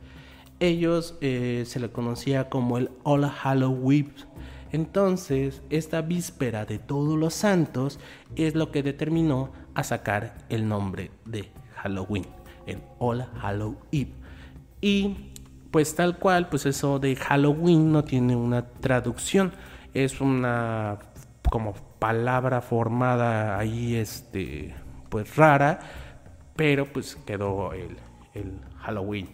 Ellos 0.60 1.16
eh, 1.20 1.64
se 1.66 1.80
le 1.80 1.90
conocía 1.90 2.48
como 2.48 2.78
el 2.78 2.90
All 3.04 3.28
Halloween. 3.28 4.12
Entonces, 4.70 5.62
esta 5.70 6.02
víspera 6.02 6.64
de 6.64 6.78
todos 6.78 7.18
los 7.18 7.34
santos 7.34 7.98
es 8.36 8.54
lo 8.54 8.70
que 8.70 8.82
determinó 8.82 9.52
a 9.74 9.82
sacar 9.82 10.36
el 10.48 10.68
nombre 10.68 11.10
de 11.24 11.50
Halloween, 11.76 12.26
el 12.66 12.80
All 12.98 13.24
Halloween. 13.40 14.12
Y 14.80 15.32
pues 15.70 15.94
tal 15.94 16.18
cual, 16.18 16.48
pues 16.48 16.66
eso 16.66 16.98
de 16.98 17.16
Halloween 17.16 17.92
no 17.92 18.04
tiene 18.04 18.36
una 18.36 18.66
traducción, 18.66 19.52
es 19.94 20.20
una 20.20 20.98
como 21.50 21.74
palabra 21.98 22.60
formada 22.60 23.58
ahí, 23.58 23.96
este, 23.96 24.74
pues 25.08 25.36
rara, 25.36 25.80
pero 26.58 26.92
pues 26.92 27.16
quedó 27.24 27.72
el, 27.72 27.96
Halloween. 28.80 29.28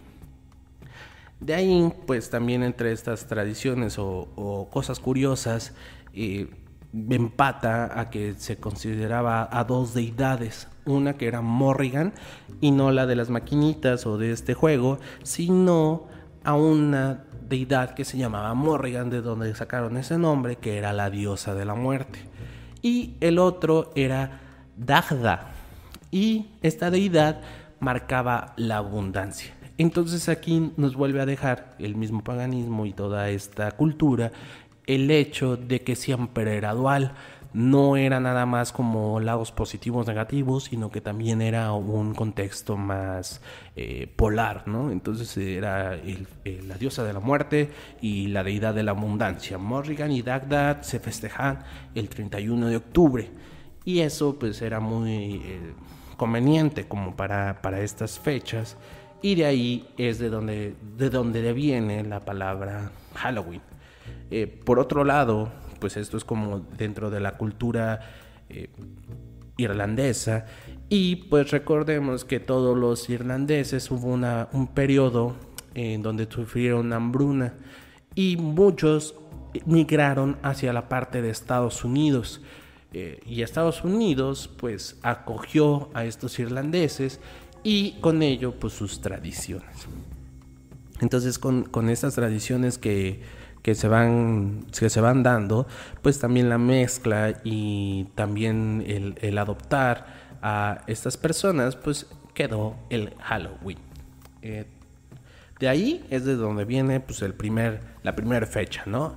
De 1.41 1.55
ahí, 1.55 1.91
pues 2.07 2.29
también 2.29 2.63
entre 2.63 2.93
estas 2.93 3.27
tradiciones 3.27 3.97
o, 3.99 4.69
cosas 4.71 5.01
curiosas, 5.01 5.75
eh, 6.13 6.51
empata 6.93 7.99
a 7.99 8.11
que 8.11 8.35
se 8.37 8.59
consideraba 8.59 9.49
a 9.51 9.65
dos 9.65 9.95
deidades, 9.95 10.69
una 10.85 11.15
que 11.15 11.27
era 11.27 11.41
Morrigan 11.41 12.13
y 12.61 12.73
no 12.73 12.93
la 12.93 13.07
de 13.07 13.17
las 13.17 13.31
maquinitas 13.31 14.05
o 14.05 14.19
de 14.19 14.31
este 14.31 14.53
juego, 14.53 14.99
sino 15.23 16.09
a 16.45 16.55
una 16.55 17.25
deidad 17.49 17.95
que 17.95 18.05
se 18.05 18.19
llamaba 18.19 18.53
Morrigan, 18.53 19.09
de 19.09 19.23
donde 19.23 19.55
sacaron 19.55 19.97
ese 19.97 20.19
nombre, 20.19 20.57
que 20.57 20.77
era 20.77 20.93
la 20.93 21.09
diosa 21.09 21.55
de 21.55 21.65
la 21.65 21.75
muerte. 21.75 22.19
Y 22.83 23.15
el 23.21 23.39
otro 23.39 23.93
era 23.95 24.41
Dagda, 24.77 25.54
y 26.15 26.47
esta 26.63 26.93
deidad 26.93 27.41
marcaba 27.81 28.55
la 28.57 28.77
abundancia. 28.77 29.53
Entonces 29.79 30.29
aquí 30.29 30.71
nos 30.77 30.95
vuelve 30.95 31.21
a 31.21 31.27
dejar 31.27 31.75
el 31.81 31.97
mismo 31.97 32.23
paganismo 32.23 32.87
y 32.87 32.93
toda 32.93 33.31
esta 33.31 33.73
cultura 33.73 34.31
el 34.87 35.11
hecho 35.11 35.57
de 35.57 35.81
que 35.81 35.97
siempre 35.97 36.57
era 36.57 36.73
dual, 36.73 37.15
no 37.53 37.97
era 37.97 38.21
nada 38.21 38.47
más 38.47 38.71
como 38.71 39.19
lados 39.19 39.51
positivos 39.51 40.07
negativos, 40.07 40.65
sino 40.65 40.89
que 40.89 41.01
también 41.01 41.43
era 41.43 41.73
un 41.73 42.15
contexto 42.15 42.77
más 42.77 43.41
eh, 43.75 44.09
polar, 44.15 44.69
¿no? 44.69 44.93
Entonces 44.93 45.37
era 45.37 45.99
la 46.45 46.79
diosa 46.79 47.03
de 47.03 47.13
la 47.13 47.21
muerte 47.21 47.71
y 48.01 48.29
la 48.29 48.45
deidad 48.45 48.73
de 48.73 48.85
la 48.85 48.93
abundancia. 48.93 49.59
Morrigan 49.59 50.13
y 50.13 50.23
Dagdad 50.23 50.83
se 50.83 51.01
festejan 51.01 51.65
el 51.97 52.09
31 52.09 52.69
de 52.69 52.77
octubre 52.77 53.31
y 53.85 54.01
eso 54.01 54.39
pues 54.39 54.63
era 54.63 54.79
muy 54.81 55.43
eh, 55.45 55.75
conveniente 56.17 56.87
como 56.87 57.17
para, 57.17 57.61
para 57.63 57.81
estas 57.81 58.19
fechas 58.19 58.77
y 59.23 59.35
de 59.37 59.47
ahí 59.47 59.89
es 59.97 60.19
de 60.19 60.29
donde, 60.29 60.75
de 60.99 61.11
donde 61.11 61.53
viene 61.53 62.05
la 62.05 62.21
palabra 62.21 62.93
Halloween. 63.15 63.63
Eh, 64.31 64.47
por 64.47 64.79
otro 64.79 65.05
lado, 65.05 65.51
pues 65.81 65.97
esto 65.97 66.17
es 66.17 66.25
como 66.25 66.61
dentro 66.61 67.11
de 67.11 67.21
la 67.21 67.37
cultura 67.37 68.01
eh, 68.49 68.69
irlandesa. 69.57 70.47
Y 70.89 71.17
pues 71.17 71.51
recordemos 71.51 72.25
que 72.25 72.41
todos 72.41 72.77
los 72.77 73.09
irlandeses 73.09 73.91
hubo 73.91 74.09
una, 74.09 74.49
un 74.53 74.67
periodo 74.69 75.37
en 75.75 76.03
donde 76.03 76.27
sufrieron 76.31 76.93
hambruna 76.93 77.55
y 78.15 78.37
muchos 78.37 79.15
migraron 79.67 80.37
hacia 80.43 80.73
la 80.73 80.89
parte 80.89 81.23
de 81.23 81.31
Estados 81.31 81.85
Unidos. 81.85 82.43
Eh, 82.95 83.21
y 83.27 83.43
Estados 83.43 83.83
Unidos 83.85 84.49
pues 84.57 84.97
acogió 85.03 85.91
a 85.95 86.05
estos 86.05 86.39
irlandeses 86.39 87.21
y 87.63 87.99
con 88.01 88.23
ello 88.23 88.55
pues 88.59 88.73
sus 88.73 89.01
tradiciones. 89.01 89.87
Entonces 91.01 91.39
con, 91.39 91.65
con 91.65 91.91
estas 91.91 92.15
tradiciones 92.15 92.79
que 92.79 93.21
que 93.65 93.75
se 93.75 93.89
van, 93.89 94.67
se 94.73 95.01
van 95.01 95.23
dando, 95.23 95.67
pues 96.03 96.19
también 96.19 96.51
la 96.51 96.59
mezcla 96.59 97.41
y 97.45 98.05
también 98.15 98.85
el, 98.87 99.39
adoptar 99.39 100.37
a 100.43 100.83
estas 100.87 101.17
personas, 101.17 101.75
pues 101.75 102.07
quedó 102.35 102.77
el 102.91 103.15
Halloween. 103.21 103.79
Eh, 104.43 104.67
de 105.59 105.69
ahí 105.69 106.05
es 106.11 106.27
de 106.27 106.37
donde 106.37 106.67
viene 106.67 107.01
pues 107.01 107.23
el 107.23 107.33
primer, 107.33 107.81
la 108.03 108.15
primera 108.15 108.47
fecha, 108.47 108.83
¿no? 108.85 109.17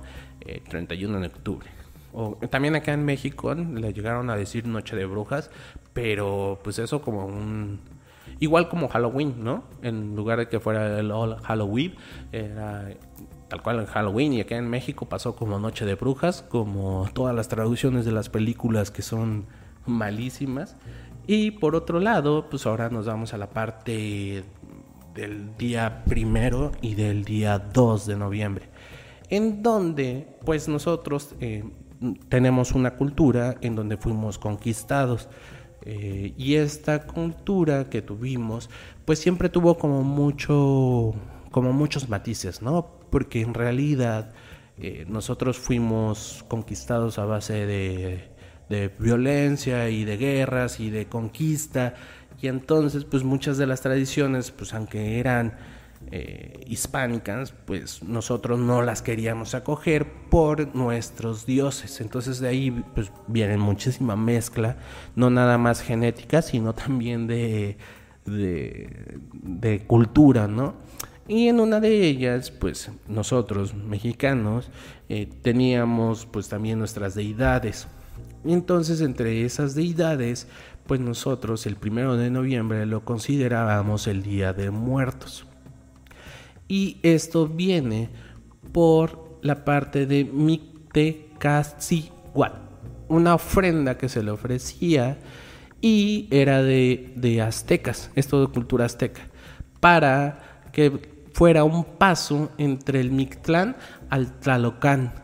31 0.70 1.18
eh, 1.18 1.20
de 1.20 1.26
octubre. 1.26 1.77
O, 2.12 2.36
también 2.50 2.74
acá 2.74 2.92
en 2.92 3.04
México 3.04 3.54
le 3.54 3.92
llegaron 3.92 4.30
a 4.30 4.36
decir 4.36 4.66
Noche 4.66 4.96
de 4.96 5.06
Brujas, 5.06 5.50
pero 5.92 6.58
pues 6.62 6.78
eso 6.78 7.02
como 7.02 7.26
un... 7.26 7.80
Igual 8.40 8.68
como 8.68 8.88
Halloween, 8.88 9.42
¿no? 9.42 9.64
En 9.82 10.14
lugar 10.14 10.38
de 10.38 10.48
que 10.48 10.60
fuera 10.60 10.98
el 10.98 11.10
All 11.10 11.36
Halloween, 11.42 11.94
era 12.30 12.88
tal 13.48 13.62
cual 13.62 13.80
en 13.80 13.86
Halloween 13.86 14.34
y 14.34 14.40
acá 14.40 14.56
en 14.56 14.68
México 14.68 15.06
pasó 15.06 15.34
como 15.34 15.58
Noche 15.58 15.84
de 15.86 15.94
Brujas, 15.94 16.42
como 16.42 17.08
todas 17.14 17.34
las 17.34 17.48
traducciones 17.48 18.04
de 18.04 18.12
las 18.12 18.28
películas 18.28 18.90
que 18.90 19.02
son 19.02 19.46
malísimas. 19.86 20.76
Y 21.26 21.52
por 21.52 21.74
otro 21.74 22.00
lado, 22.00 22.48
pues 22.48 22.66
ahora 22.66 22.90
nos 22.90 23.06
vamos 23.06 23.34
a 23.34 23.38
la 23.38 23.50
parte 23.50 24.44
del 25.14 25.56
día 25.56 26.04
primero 26.06 26.72
y 26.80 26.94
del 26.94 27.24
día 27.24 27.58
2 27.58 28.06
de 28.06 28.16
noviembre, 28.16 28.68
en 29.30 29.62
donde 29.62 30.38
pues 30.44 30.68
nosotros 30.68 31.34
eh, 31.40 31.64
tenemos 32.28 32.72
una 32.72 32.96
cultura 32.96 33.56
en 33.60 33.74
donde 33.76 33.96
fuimos 33.96 34.38
conquistados. 34.38 35.28
Eh, 35.82 36.34
y 36.36 36.56
esta 36.56 37.06
cultura 37.06 37.88
que 37.88 38.02
tuvimos, 38.02 38.68
pues 39.04 39.18
siempre 39.20 39.48
tuvo 39.48 39.78
como 39.78 40.02
mucho, 40.02 41.14
como 41.50 41.72
muchos 41.72 42.08
matices, 42.08 42.62
¿no? 42.62 42.98
porque 43.10 43.40
en 43.40 43.54
realidad 43.54 44.32
eh, 44.78 45.04
nosotros 45.08 45.58
fuimos 45.58 46.44
conquistados 46.48 47.18
a 47.18 47.24
base 47.24 47.66
de, 47.66 48.36
violencia 48.98 49.88
y 49.88 50.04
de 50.04 50.18
guerras 50.18 50.78
y 50.78 50.90
de 50.90 51.06
conquista 51.06 51.94
y 52.40 52.48
entonces 52.48 53.04
pues 53.04 53.24
muchas 53.24 53.56
de 53.56 53.66
las 53.66 53.80
tradiciones 53.80 54.50
pues 54.50 54.74
aunque 54.74 55.18
eran 55.18 55.56
eh, 56.10 56.60
hispánicas 56.66 57.52
pues 57.66 58.02
nosotros 58.02 58.58
no 58.58 58.82
las 58.82 59.02
queríamos 59.02 59.54
acoger 59.54 60.06
por 60.30 60.74
nuestros 60.74 61.44
dioses 61.46 62.00
entonces 62.00 62.40
de 62.40 62.48
ahí 62.48 62.84
pues 62.94 63.12
viene 63.26 63.58
muchísima 63.58 64.16
mezcla 64.16 64.76
no 65.16 65.30
nada 65.30 65.58
más 65.58 65.82
genética 65.82 66.42
sino 66.42 66.74
también 66.74 67.26
de, 67.26 67.76
de, 68.24 69.84
cultura 69.86 70.48
no 70.48 70.74
y 71.28 71.48
en 71.48 71.60
una 71.60 71.78
de 71.78 72.06
ellas, 72.08 72.50
pues 72.50 72.90
nosotros, 73.06 73.74
mexicanos, 73.74 74.70
eh, 75.10 75.28
teníamos 75.42 76.24
pues 76.24 76.48
también 76.48 76.78
nuestras 76.78 77.14
deidades. 77.14 77.86
Entonces, 78.46 79.02
entre 79.02 79.44
esas 79.44 79.74
deidades, 79.74 80.48
pues 80.86 81.00
nosotros 81.00 81.66
el 81.66 81.76
primero 81.76 82.16
de 82.16 82.30
noviembre 82.30 82.86
lo 82.86 83.04
considerábamos 83.04 84.06
el 84.06 84.22
Día 84.22 84.54
de 84.54 84.70
Muertos. 84.70 85.47
Y 86.68 86.98
esto 87.02 87.48
viene 87.48 88.10
por 88.72 89.40
la 89.42 89.64
parte 89.64 90.06
de 90.06 90.24
Mictecaciguat, 90.24 92.54
una 93.08 93.34
ofrenda 93.34 93.98
que 93.98 94.08
se 94.08 94.22
le 94.22 94.30
ofrecía 94.30 95.18
y 95.80 96.28
era 96.30 96.62
de, 96.62 97.12
de 97.16 97.42
aztecas, 97.42 98.12
esto 98.14 98.46
de 98.46 98.52
cultura 98.52 98.84
azteca, 98.84 99.22
para 99.80 100.62
que 100.72 101.18
fuera 101.32 101.64
un 101.64 101.84
paso 101.84 102.50
entre 102.58 103.00
el 103.00 103.10
Mictlán 103.12 103.76
al 104.10 104.38
Tlalocán, 104.40 105.14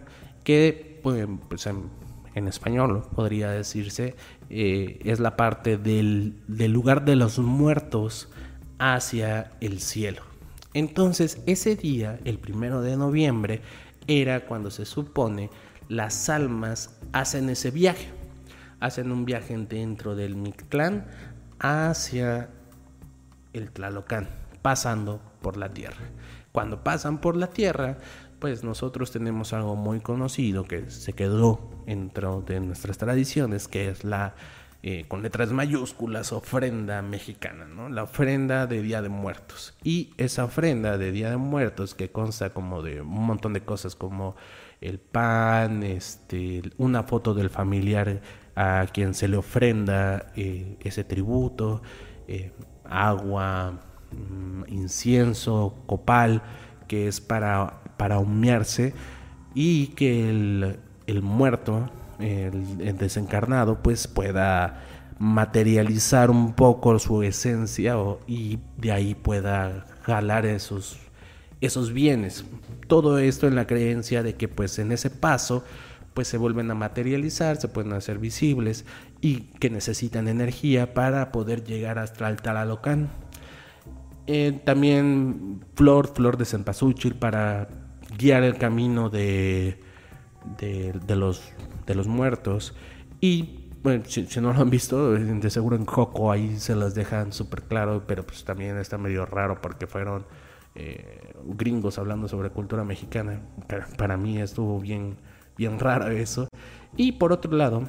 que 0.44 1.00
pues, 1.02 1.26
pues 1.48 1.66
en, 1.66 1.90
español 2.48 3.02
podría 3.14 3.50
decirse 3.50 4.16
eh, 4.50 5.00
es 5.04 5.20
la 5.20 5.36
parte 5.36 5.76
del, 5.76 6.36
del 6.48 6.72
lugar 6.72 7.04
de 7.04 7.16
los 7.16 7.38
muertos 7.38 8.28
hacia 8.78 9.52
el 9.60 9.80
cielo. 9.80 10.33
Entonces 10.74 11.40
ese 11.46 11.76
día, 11.76 12.18
el 12.24 12.38
primero 12.38 12.82
de 12.82 12.96
noviembre, 12.96 13.62
era 14.06 14.44
cuando 14.46 14.70
se 14.70 14.84
supone 14.84 15.50
las 15.88 16.28
almas 16.28 16.96
hacen 17.12 17.48
ese 17.48 17.70
viaje. 17.70 18.08
Hacen 18.80 19.12
un 19.12 19.24
viaje 19.24 19.56
dentro 19.56 20.14
del 20.14 20.36
Mictlán 20.36 21.06
hacia 21.58 22.50
el 23.52 23.70
Tlalocán, 23.70 24.28
pasando 24.62 25.20
por 25.40 25.56
la 25.56 25.72
tierra. 25.72 26.10
Cuando 26.52 26.82
pasan 26.82 27.20
por 27.20 27.36
la 27.36 27.48
tierra, 27.48 27.98
pues 28.38 28.62
nosotros 28.62 29.10
tenemos 29.10 29.52
algo 29.52 29.76
muy 29.76 30.00
conocido 30.00 30.64
que 30.64 30.90
se 30.90 31.12
quedó 31.14 31.70
dentro 31.86 32.42
de 32.42 32.60
nuestras 32.60 32.98
tradiciones, 32.98 33.68
que 33.68 33.88
es 33.88 34.04
la 34.04 34.34
eh, 34.86 35.06
con 35.08 35.22
letras 35.22 35.50
mayúsculas, 35.50 36.30
ofrenda 36.34 37.00
mexicana, 37.00 37.64
¿no? 37.64 37.88
La 37.88 38.02
ofrenda 38.02 38.66
de 38.66 38.82
Día 38.82 39.00
de 39.00 39.08
Muertos. 39.08 39.72
Y 39.82 40.12
esa 40.18 40.44
ofrenda 40.44 40.98
de 40.98 41.10
Día 41.10 41.30
de 41.30 41.38
Muertos 41.38 41.94
que 41.94 42.10
consta 42.10 42.50
como 42.50 42.82
de 42.82 43.00
un 43.00 43.24
montón 43.24 43.54
de 43.54 43.62
cosas 43.62 43.96
como 43.96 44.36
el 44.82 44.98
pan, 44.98 45.84
este, 45.84 46.60
una 46.76 47.04
foto 47.04 47.32
del 47.32 47.48
familiar 47.48 48.20
a 48.56 48.86
quien 48.92 49.14
se 49.14 49.26
le 49.26 49.38
ofrenda 49.38 50.30
eh, 50.36 50.76
ese 50.80 51.02
tributo, 51.02 51.80
eh, 52.28 52.52
agua, 52.84 53.80
mm, 54.10 54.64
incienso, 54.68 55.82
copal, 55.86 56.42
que 56.88 57.08
es 57.08 57.22
para, 57.22 57.80
para 57.96 58.18
humearse 58.18 58.92
y 59.54 59.86
que 59.94 60.28
el, 60.28 60.78
el 61.06 61.22
muerto, 61.22 61.88
el, 62.18 62.96
desencarnado, 62.98 63.82
pues 63.82 64.06
pueda 64.06 64.82
materializar 65.18 66.30
un 66.30 66.54
poco 66.54 66.98
su 66.98 67.22
esencia 67.22 67.94
y 68.26 68.58
de 68.76 68.92
ahí 68.92 69.14
pueda 69.14 69.86
jalar 70.02 70.46
esos, 70.46 70.98
esos 71.60 71.92
bienes. 71.92 72.44
Todo 72.88 73.18
esto 73.18 73.46
en 73.46 73.54
la 73.54 73.66
creencia 73.66 74.22
de 74.22 74.34
que 74.34 74.48
pues 74.48 74.78
en 74.78 74.92
ese 74.92 75.10
paso 75.10 75.64
pues 76.14 76.28
se 76.28 76.38
vuelven 76.38 76.70
a 76.70 76.74
materializar, 76.74 77.56
se 77.56 77.68
pueden 77.68 77.92
hacer 77.92 78.18
visibles 78.18 78.84
y 79.20 79.40
que 79.58 79.68
necesitan 79.68 80.28
energía 80.28 80.94
para 80.94 81.32
poder 81.32 81.64
llegar 81.64 81.98
hasta 81.98 82.28
el 82.28 82.36
Talalocán. 82.36 83.10
Eh, 84.26 84.60
también 84.64 85.64
flor, 85.74 86.14
flor 86.14 86.38
de 86.38 86.46
cempasúchil 86.46 87.16
para 87.16 87.68
guiar 88.16 88.42
el 88.44 88.56
camino 88.56 89.10
de, 89.10 89.80
de, 90.58 91.16
los, 91.16 91.42
de 91.86 91.94
los 91.94 92.06
muertos. 92.06 92.74
Y 93.20 93.70
bueno, 93.82 94.04
si, 94.06 94.26
no 94.40 94.52
lo 94.52 94.60
han 94.60 94.70
visto, 94.70 95.12
de 95.12 95.50
seguro 95.50 95.76
en 95.76 95.84
Coco 95.84 96.32
ahí 96.32 96.56
se 96.58 96.74
las 96.74 96.94
dejan 96.94 97.32
súper 97.32 97.62
claro, 97.62 98.04
pero 98.06 98.24
pues 98.26 98.44
también 98.44 98.78
está 98.78 98.98
medio 98.98 99.26
raro 99.26 99.60
porque 99.60 99.86
fueron 99.86 100.24
eh, 100.74 101.34
gringos 101.44 101.98
hablando 101.98 102.28
sobre 102.28 102.50
cultura 102.50 102.84
mexicana. 102.84 103.42
para 103.96 104.16
mí 104.16 104.40
estuvo 104.40 104.80
bien 104.80 105.16
bien 105.56 105.78
raro 105.78 106.08
eso. 106.08 106.48
Y 106.96 107.12
por 107.12 107.32
otro 107.32 107.52
lado, 107.56 107.84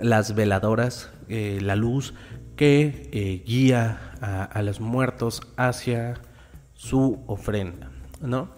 las 0.00 0.34
veladoras, 0.34 1.10
eh, 1.28 1.58
la 1.62 1.76
luz 1.76 2.14
que 2.56 3.08
eh, 3.12 3.42
guía 3.46 4.12
a, 4.20 4.62
los 4.62 4.80
muertos 4.80 5.42
hacia 5.56 6.14
su 6.74 7.22
ofrenda, 7.26 7.90
¿no? 8.20 8.50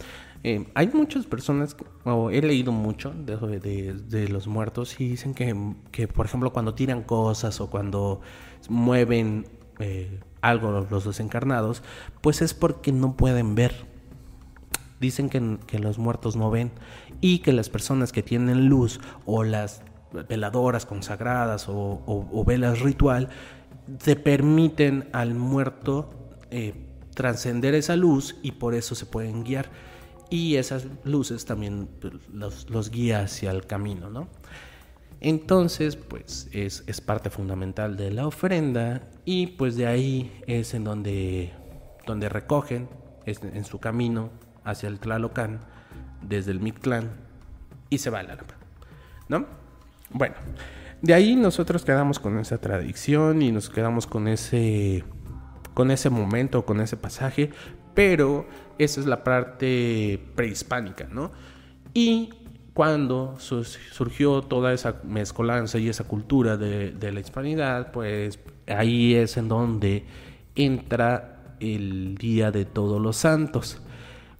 Eh, 0.44 0.66
hay 0.74 0.88
muchas 0.88 1.26
personas, 1.26 1.74
o 2.04 2.30
he 2.30 2.40
leído 2.42 2.70
mucho 2.70 3.12
de, 3.12 4.28
los 4.28 4.46
muertos 4.46 5.00
y 5.00 5.08
dicen 5.08 5.34
que, 5.34 5.74
que, 5.90 6.06
por 6.06 6.26
ejemplo, 6.26 6.52
cuando 6.52 6.74
tiran 6.74 7.02
cosas 7.02 7.60
o 7.60 7.70
cuando 7.70 8.20
mueven 8.68 9.46
algo 10.42 10.86
los 10.90 11.04
desencarnados, 11.04 11.82
pues 12.20 12.42
es 12.42 12.54
porque 12.54 12.92
no 12.92 13.16
pueden 13.16 13.54
ver, 13.54 13.86
dicen 15.00 15.28
que, 15.28 15.78
los 15.78 15.98
muertos 15.98 16.36
no 16.36 16.50
ven 16.50 16.70
y 17.20 17.38
que 17.38 17.52
las 17.52 17.68
personas 17.68 18.12
que 18.12 18.22
tienen 18.22 18.68
luz 18.68 19.00
o 19.26 19.42
las 19.42 19.82
veladoras 20.28 20.86
consagradas 20.86 21.66
o, 21.68 22.44
velas 22.46 22.80
ritual 22.80 23.28
te 24.02 24.16
permiten 24.16 25.08
al 25.12 25.34
muerto 25.34 26.10
eh, 26.50 26.74
trascender 27.14 27.74
esa 27.74 27.96
luz 27.96 28.36
y 28.42 28.52
por 28.52 28.74
eso 28.74 28.94
se 28.94 29.06
pueden 29.06 29.44
guiar 29.44 29.70
y 30.30 30.56
esas 30.56 30.86
luces 31.04 31.44
también 31.44 31.88
pues, 32.00 32.14
los, 32.68 32.90
guía 32.90 33.20
hacia 33.22 33.50
el 33.50 33.66
camino, 33.66 34.10
¿no? 34.10 34.28
Entonces, 35.20 35.96
pues 35.96 36.48
es, 36.52 36.84
es, 36.86 37.00
parte 37.00 37.30
fundamental 37.30 37.96
de 37.96 38.10
la 38.10 38.26
ofrenda 38.26 39.08
y 39.24 39.48
pues 39.48 39.76
de 39.76 39.86
ahí 39.86 40.42
es 40.46 40.74
en 40.74 40.84
donde, 40.84 41.52
donde 42.06 42.28
recogen 42.28 42.88
en 43.24 43.64
su 43.64 43.78
camino 43.78 44.30
hacia 44.64 44.88
el 44.88 44.98
Tlalocan 44.98 45.60
desde 46.20 46.50
el 46.50 46.60
Mictlán 46.60 47.10
y 47.88 47.98
se 47.98 48.10
va 48.10 48.20
al 48.20 48.30
Arapa. 48.30 48.54
¿No? 49.28 49.46
Bueno, 50.10 50.34
de 51.00 51.14
ahí 51.14 51.36
nosotros 51.36 51.84
quedamos 51.84 52.18
con 52.18 52.38
esa 52.38 52.58
tradición 52.58 53.40
y 53.42 53.52
nos 53.52 53.70
quedamos 53.70 54.06
con 54.06 54.28
ese 54.28 55.04
con 55.74 55.90
ese 55.90 56.08
momento, 56.08 56.64
con 56.64 56.80
ese 56.80 56.96
pasaje, 56.96 57.50
pero 57.94 58.46
esa 58.78 59.00
es 59.00 59.06
la 59.06 59.24
parte 59.24 60.20
prehispánica, 60.34 61.06
¿no? 61.10 61.30
Y 61.92 62.30
cuando 62.74 63.36
surgió 63.38 64.42
toda 64.42 64.72
esa 64.72 64.96
mezcolanza 65.04 65.78
y 65.78 65.88
esa 65.88 66.04
cultura 66.04 66.56
de, 66.56 67.12
la 67.12 67.20
hispanidad, 67.20 67.92
pues 67.92 68.40
ahí 68.66 69.14
es 69.14 69.36
en 69.36 69.48
donde 69.48 70.04
entra 70.56 71.56
el 71.60 72.16
Día 72.16 72.50
de 72.50 72.64
Todos 72.64 73.00
los 73.00 73.16
Santos 73.16 73.80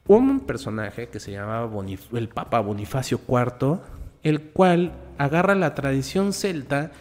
un 0.07 0.40
personaje 0.40 1.09
que 1.09 1.21
se 1.21 1.33
llama 1.33 1.69
el 2.12 2.29
Papa 2.29 2.61
Bonifacio 2.61 3.21
IV, 3.27 3.79
el 4.23 4.43
cual 4.43 4.93
agarra 5.19 5.55
la 5.55 5.75
tradición 5.75 6.33
celta 6.33 6.93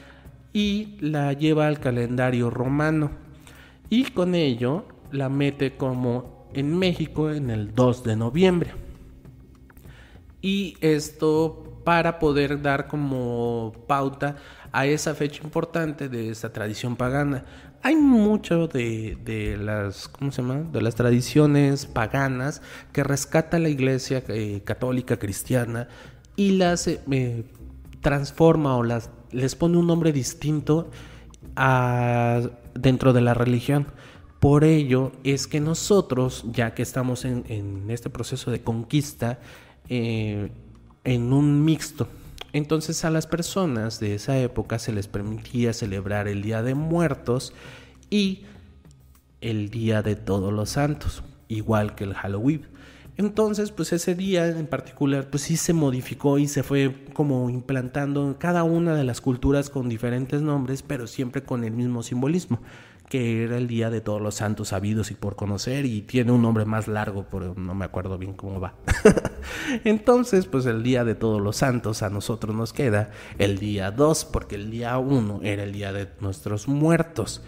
y 0.54 0.98
la 1.00 1.34
lleva 1.34 1.68
al 1.68 1.80
calendario 1.80 2.50
romano. 2.50 3.12
Y 3.89 4.06
con 4.12 4.36
ello 4.36 4.86
la 5.12 5.30
mete 5.30 5.76
como 5.76 6.42
en 6.54 6.78
México 6.78 7.30
en 7.32 7.50
el 7.50 7.74
2 7.74 8.04
de 8.04 8.16
noviembre. 8.16 8.72
Y 10.42 10.78
esto 10.82 11.82
para 11.84 12.20
poder 12.20 12.62
dar 12.62 12.88
como 12.88 13.74
pauta 13.88 14.38
a 14.72 14.86
esa 14.86 15.13
fecha 15.13 15.44
importante 15.44 16.10
de 16.10 16.30
esta 16.30 16.52
tradición 16.52 16.96
pagana 16.96 17.46
hay 17.84 17.98
mucho 17.98 18.70
de, 18.70 19.58
las, 19.60 20.08
¿cómo 20.08 20.32
se 20.32 20.42
llama? 20.42 20.62
De 20.72 20.82
las 20.82 20.96
tradiciones 20.96 21.86
paganas 21.86 22.62
que 22.94 23.04
rescata 23.04 23.60
la 23.60 23.68
iglesia 23.68 24.24
eh, 24.30 24.62
católica 24.63 25.18
cristiana 25.18 25.89
y 26.38 26.52
las 26.52 26.88
eh, 26.88 27.44
transforma 28.00 28.78
o 28.78 28.84
las, 28.84 29.10
les 29.32 29.56
pone 29.56 29.78
un 29.78 29.86
nombre 29.86 30.13
distinto 30.13 30.89
dentro 32.74 33.12
de 33.12 33.22
la 33.22 33.34
religión. 33.34 33.88
Por 34.43 34.65
ello 34.65 35.13
es 35.23 35.47
que 35.47 35.62
nosotros, 35.62 36.43
ya 36.51 36.73
que 36.73 36.82
estamos 36.82 37.23
en, 37.23 37.86
este 37.88 38.10
proceso 38.10 38.51
de 38.51 38.62
conquista, 38.62 39.39
eh, 39.88 40.51
en 41.06 41.32
un 41.32 41.63
mixto, 41.63 42.10
entonces 42.51 43.06
a 43.06 43.10
las 43.10 43.25
personas 43.25 44.01
de 44.01 44.15
esa 44.15 44.38
época 44.38 44.79
se 44.79 44.91
les 44.91 45.08
permitía 45.08 45.71
celebrar 45.71 46.27
el 46.27 46.41
Día 46.41 46.62
de 46.62 46.75
Muertos 46.75 47.53
y 48.10 48.41
el 49.39 49.69
Día 49.69 50.01
de 50.01 50.17
Todos 50.17 50.51
los 50.51 50.71
Santos, 50.71 51.23
igual 51.47 51.95
que 51.95 52.03
el 52.03 52.13
Halloween. 52.13 52.67
Entonces, 53.15 53.71
pues 53.71 53.93
ese 53.93 54.13
día 54.13 54.47
en 54.47 54.67
particular, 54.67 55.29
pues 55.29 55.43
sí 55.43 55.56
se 55.56 55.71
modificó 55.71 56.38
y 56.38 56.49
se 56.49 56.63
fue 56.63 57.06
como 57.13 57.49
implantando 57.49 58.36
cada 58.39 58.63
una 58.63 58.93
de 58.93 59.06
las 59.06 59.21
culturas 59.21 59.69
con 59.69 59.88
diferentes 59.88 60.41
nombres, 60.41 60.84
pero 60.84 61.08
siempre 61.08 61.43
con 61.43 61.63
el 61.63 61.71
mismo 61.71 62.03
simbolismo 62.03 62.60
que 63.13 63.43
era 63.43 63.58
el 63.60 63.67
Día 63.67 63.91
de 63.91 64.02
Todos 64.02 64.19
los 64.19 64.34
Santos 64.34 64.69
Sabidos 64.69 65.12
y 65.12 65.13
por 65.13 65.36
conocer 65.36 65.86
y 65.86 66.02
tiene 66.02 66.32
un 66.32 66.41
nombre 66.41 66.65
más 66.65 66.88
largo, 66.88 67.28
pero 67.30 67.54
no 67.54 67.76
me 67.76 67.86
acuerdo 67.86 68.17
bien 68.17 68.34
cómo 68.34 68.60
va. 68.60 68.73
Entonces, 69.84 70.47
pues 70.47 70.65
el 70.65 70.82
Día 70.82 71.04
de 71.04 71.13
Todos 71.13 71.39
los 71.39 71.58
Santos 71.58 72.02
a 72.02 72.10
nosotros 72.10 72.56
nos 72.56 72.73
queda 72.73 73.12
el 73.38 73.60
día 73.60 73.91
2, 73.91 74.26
porque 74.26 74.56
el 74.56 74.71
día 74.71 74.97
1 74.97 75.41
era 75.43 75.62
el 75.62 75.73
Día 75.73 75.93
de 75.93 76.10
nuestros 76.21 76.67
muertos. 76.67 77.43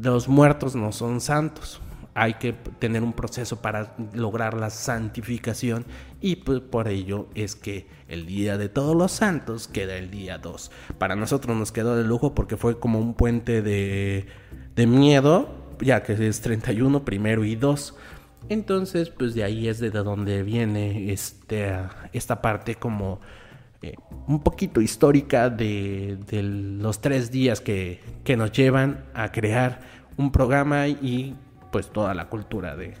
Los 0.00 0.28
muertos 0.28 0.76
no 0.76 0.92
son 0.92 1.20
santos. 1.20 1.80
Hay 2.14 2.34
que 2.34 2.52
tener 2.52 3.02
un 3.02 3.12
proceso 3.12 3.62
para 3.62 3.94
lograr 4.12 4.54
la 4.54 4.70
santificación 4.70 5.84
y 6.20 6.36
pues 6.36 6.60
por 6.60 6.88
ello 6.88 7.28
es 7.34 7.54
que 7.54 7.86
el 8.08 8.26
Día 8.26 8.58
de 8.58 8.68
Todos 8.68 8.96
los 8.96 9.12
Santos 9.12 9.68
queda 9.68 9.96
el 9.96 10.10
día 10.10 10.38
2. 10.38 10.70
Para 10.98 11.14
nosotros 11.16 11.56
nos 11.56 11.72
quedó 11.72 11.96
de 11.96 12.04
lujo 12.04 12.34
porque 12.34 12.56
fue 12.56 12.78
como 12.78 12.98
un 12.98 13.14
puente 13.14 13.62
de 13.62 14.26
de 14.80 14.86
miedo, 14.86 15.48
ya 15.80 16.02
que 16.02 16.12
es 16.12 16.40
31, 16.40 17.04
primero 17.04 17.44
y 17.44 17.56
2. 17.56 17.96
Entonces, 18.48 19.10
pues 19.10 19.34
de 19.34 19.44
ahí 19.44 19.68
es 19.68 19.78
de 19.78 19.90
donde 19.90 20.42
viene 20.42 21.12
este, 21.12 21.76
esta 22.12 22.40
parte 22.40 22.74
como 22.76 23.20
eh, 23.82 23.94
un 24.26 24.42
poquito 24.42 24.80
histórica 24.80 25.50
de, 25.50 26.18
los 26.32 27.00
tres 27.00 27.30
días 27.30 27.60
que, 27.60 28.00
nos 28.36 28.52
llevan 28.52 29.04
a 29.14 29.32
crear 29.32 29.80
un 30.16 30.32
programa 30.32 30.88
y 30.88 31.36
pues 31.70 31.90
toda 31.90 32.14
la 32.14 32.28
cultura 32.28 32.76
de, 32.76 32.94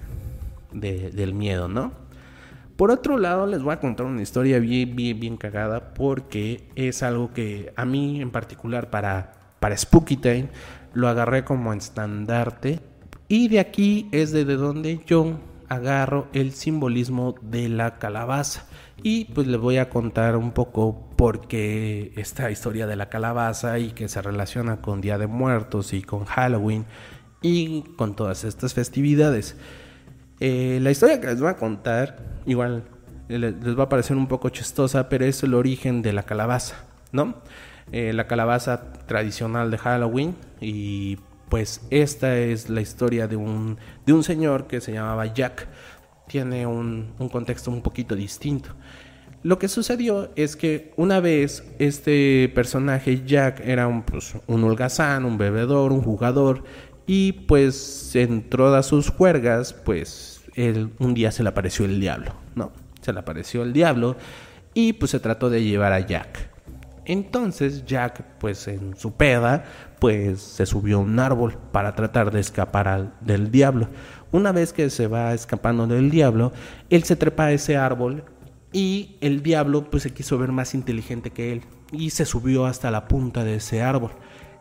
del 0.72 1.34
miedo, 1.34 1.68
¿no? 1.68 1.92
Por 2.76 2.90
otro 2.90 3.18
lado, 3.18 3.46
les 3.46 3.62
voy 3.62 3.74
a 3.74 3.80
contar 3.80 4.06
una 4.06 4.22
historia 4.22 4.58
bien, 4.58 4.96
bien, 4.96 5.20
bien 5.20 5.36
cagada 5.36 5.92
porque 5.92 6.68
es 6.76 7.02
algo 7.02 7.32
que 7.32 7.72
a 7.76 7.84
mí 7.84 8.22
en 8.22 8.30
particular 8.30 8.88
para, 8.88 9.32
para 9.60 9.76
Spooky 9.76 10.16
Time 10.16 10.48
lo 10.94 11.08
agarré 11.08 11.44
como 11.44 11.72
estandarte 11.74 12.80
y 13.28 13.48
de 13.48 13.60
aquí 13.60 14.08
es 14.12 14.32
de 14.32 14.44
donde 14.44 15.00
yo 15.06 15.38
agarro 15.68 16.26
el 16.32 16.52
simbolismo 16.52 17.36
de 17.42 17.68
la 17.68 17.98
calabaza. 17.98 18.66
Y 19.02 19.26
pues 19.26 19.46
les 19.46 19.58
voy 19.58 19.78
a 19.78 19.88
contar 19.88 20.36
un 20.36 20.50
poco 20.50 21.08
por 21.16 21.46
qué 21.46 22.12
esta 22.16 22.50
historia 22.50 22.86
de 22.86 22.96
la 22.96 23.08
calabaza 23.08 23.78
y 23.78 23.92
que 23.92 24.08
se 24.08 24.20
relaciona 24.20 24.82
con 24.82 25.00
Día 25.00 25.16
de 25.16 25.26
Muertos 25.26 25.92
y 25.94 26.02
con 26.02 26.24
Halloween 26.24 26.84
y 27.42 27.82
con 27.96 28.14
todas 28.14 28.44
estas 28.44 28.74
festividades. 28.74 29.56
Eh, 30.40 30.78
la 30.82 30.90
historia 30.90 31.20
que 31.20 31.26
les 31.26 31.40
voy 31.40 31.50
a 31.50 31.56
contar, 31.56 32.18
igual 32.46 32.84
les 33.28 33.78
va 33.78 33.84
a 33.84 33.88
parecer 33.88 34.16
un 34.16 34.26
poco 34.26 34.48
chistosa, 34.48 35.08
pero 35.08 35.24
es 35.24 35.42
el 35.42 35.54
origen 35.54 36.02
de 36.02 36.12
la 36.12 36.24
calabaza, 36.24 36.84
¿no? 37.12 37.36
Eh, 37.92 38.12
la 38.12 38.26
calabaza 38.26 38.92
tradicional 39.06 39.70
de 39.70 39.78
Halloween 39.78 40.36
y 40.60 41.18
pues 41.48 41.82
esta 41.90 42.38
es 42.38 42.70
la 42.70 42.80
historia 42.80 43.26
de 43.26 43.36
un, 43.36 43.78
de 44.06 44.12
un 44.12 44.22
señor 44.22 44.66
que 44.66 44.80
se 44.80 44.92
llamaba 44.92 45.26
Jack. 45.26 45.66
Tiene 46.28 46.66
un, 46.66 47.12
un 47.18 47.28
contexto 47.28 47.70
un 47.70 47.82
poquito 47.82 48.14
distinto. 48.14 48.70
Lo 49.42 49.58
que 49.58 49.68
sucedió 49.68 50.30
es 50.36 50.54
que 50.54 50.92
una 50.96 51.18
vez 51.18 51.64
este 51.78 52.50
personaje 52.54 53.24
Jack 53.24 53.60
era 53.64 53.88
un, 53.88 54.02
pues, 54.02 54.34
un 54.46 54.62
holgazán, 54.64 55.24
un 55.24 55.38
bebedor, 55.38 55.92
un 55.92 56.02
jugador 56.02 56.62
y 57.12 57.32
pues 57.32 58.14
en 58.14 58.48
todas 58.48 58.86
sus 58.86 59.10
juergas 59.10 59.72
pues 59.72 60.44
él, 60.54 60.92
un 61.00 61.12
día 61.12 61.32
se 61.32 61.42
le 61.42 61.48
apareció 61.48 61.84
el 61.84 61.98
diablo, 61.98 62.34
¿no? 62.54 62.70
Se 63.00 63.12
le 63.12 63.18
apareció 63.18 63.64
el 63.64 63.72
diablo 63.72 64.14
y 64.74 64.92
pues 64.92 65.10
se 65.10 65.18
trató 65.18 65.50
de 65.50 65.64
llevar 65.64 65.92
a 65.92 65.98
Jack. 65.98 66.50
Entonces 67.06 67.84
Jack, 67.84 68.22
pues 68.38 68.68
en 68.68 68.96
su 68.96 69.14
peda, 69.14 69.64
pues 69.98 70.40
se 70.40 70.66
subió 70.66 70.98
a 70.98 71.00
un 71.00 71.18
árbol 71.18 71.58
para 71.72 71.96
tratar 71.96 72.30
de 72.30 72.38
escapar 72.38 73.18
del 73.20 73.50
diablo. 73.50 73.88
Una 74.30 74.52
vez 74.52 74.72
que 74.72 74.88
se 74.88 75.08
va 75.08 75.34
escapando 75.34 75.88
del 75.88 76.12
diablo, 76.12 76.52
él 76.90 77.02
se 77.02 77.16
trepa 77.16 77.46
a 77.46 77.52
ese 77.52 77.76
árbol 77.76 78.22
y 78.72 79.16
el 79.20 79.42
diablo 79.42 79.90
pues 79.90 80.04
se 80.04 80.14
quiso 80.14 80.38
ver 80.38 80.52
más 80.52 80.74
inteligente 80.74 81.32
que 81.32 81.50
él 81.54 81.62
y 81.90 82.10
se 82.10 82.24
subió 82.24 82.66
hasta 82.66 82.92
la 82.92 83.08
punta 83.08 83.42
de 83.42 83.56
ese 83.56 83.82
árbol. 83.82 84.12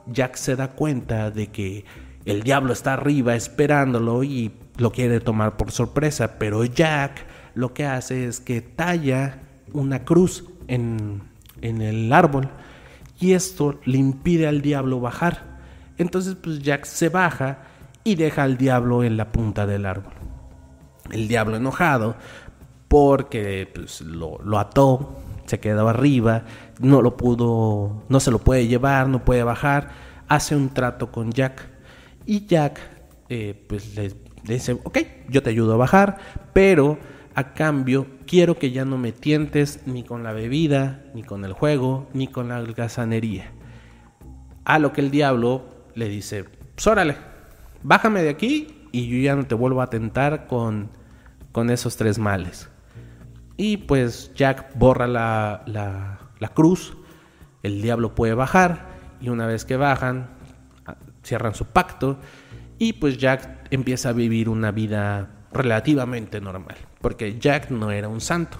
Jack 0.07 0.33
se 0.33 0.55
da 0.55 0.71
cuenta 0.71 1.29
de 1.29 1.51
que 1.51 1.85
el 2.25 2.43
diablo 2.43 2.73
está 2.73 2.93
arriba 2.93 3.35
esperándolo 3.35 4.23
y 4.23 4.51
lo 4.77 4.91
quiere 4.91 5.19
tomar 5.19 5.57
por 5.57 5.71
sorpresa, 5.71 6.37
pero 6.39 6.63
Jack 6.65 7.25
lo 7.55 7.73
que 7.73 7.85
hace 7.85 8.25
es 8.25 8.39
que 8.39 8.61
talla 8.61 9.39
una 9.73 10.05
cruz 10.05 10.45
en 10.67 11.29
en 11.61 11.81
el 11.81 12.11
árbol 12.13 12.49
y 13.19 13.33
esto 13.33 13.79
le 13.85 13.97
impide 13.97 14.47
al 14.47 14.61
diablo 14.61 14.99
bajar. 14.99 15.59
Entonces 15.97 16.35
pues 16.35 16.61
Jack 16.61 16.85
se 16.85 17.09
baja 17.09 17.63
y 18.03 18.15
deja 18.15 18.43
al 18.43 18.57
diablo 18.57 19.03
en 19.03 19.17
la 19.17 19.31
punta 19.31 19.65
del 19.65 19.85
árbol. 19.85 20.13
El 21.11 21.27
diablo 21.27 21.57
enojado 21.57 22.15
porque 22.87 23.69
pues, 23.73 24.01
lo, 24.01 24.39
ató, 24.57 25.17
se 25.45 25.59
quedó 25.59 25.89
arriba, 25.89 26.43
no 26.79 27.01
lo 27.01 27.17
pudo, 27.17 28.03
no 28.07 28.19
se 28.19 28.31
lo 28.31 28.39
puede 28.39 28.67
llevar, 28.67 29.07
no 29.09 29.23
puede 29.25 29.43
bajar, 29.43 29.89
hace 30.27 30.55
un 30.55 30.69
trato 30.69 31.11
con 31.11 31.31
Jack 31.31 31.67
y 32.29 32.45
Jack 32.45 32.79
eh, 33.27 33.65
pues 33.67 33.95
le 33.95 34.13
dice, 34.43 34.73
ok, 34.83 34.99
yo 35.29 35.41
te 35.41 35.49
ayudo 35.49 35.73
a 35.73 35.77
bajar, 35.77 36.19
pero 36.53 36.99
a 37.33 37.55
cambio, 37.55 38.05
quiero 38.27 38.59
que 38.59 38.69
ya 38.69 38.85
no 38.85 38.99
me 38.99 39.11
tientes 39.11 39.81
ni 39.87 40.03
con 40.03 40.21
la 40.21 40.31
bebida, 40.31 41.05
ni 41.15 41.23
con 41.23 41.43
el 41.43 41.53
juego, 41.53 42.07
ni 42.13 42.27
con 42.27 42.49
la 42.49 42.57
algazanería. 42.57 43.51
A 44.63 44.77
lo 44.77 44.93
que 44.93 45.01
el 45.01 45.09
diablo 45.09 45.87
le 45.95 46.07
dice, 46.07 46.43
pues 46.75 46.85
órale, 46.85 47.17
bájame 47.81 48.21
de 48.21 48.29
aquí 48.29 48.87
y 48.91 49.07
yo 49.07 49.17
ya 49.17 49.35
no 49.35 49.47
te 49.47 49.55
vuelvo 49.55 49.81
a 49.81 49.89
tentar 49.89 50.45
con, 50.45 50.91
con 51.51 51.71
esos 51.71 51.97
tres 51.97 52.19
males. 52.19 52.69
Y 53.57 53.77
pues 53.77 54.31
Jack 54.35 54.77
borra 54.77 55.07
la, 55.07 55.63
la 55.65 56.47
cruz, 56.49 56.95
el 57.63 57.81
diablo 57.81 58.13
puede 58.13 58.35
bajar 58.35 58.85
y 59.19 59.29
una 59.29 59.47
vez 59.47 59.65
que 59.65 59.77
bajan, 59.77 60.37
cierran 61.23 61.53
su 61.53 61.65
pacto 61.65 62.19
y 62.77 62.93
pues 62.93 63.17
Jack 63.17 63.67
empieza 63.71 64.09
a 64.09 64.13
vivir 64.13 64.49
una 64.49 64.71
vida 64.71 65.45
relativamente 65.51 66.39
normal 66.39 66.77
porque 67.01 67.37
Jack 67.39 67.71
no 67.71 67.91
era 67.91 68.07
un 68.07 68.21
santo. 68.21 68.57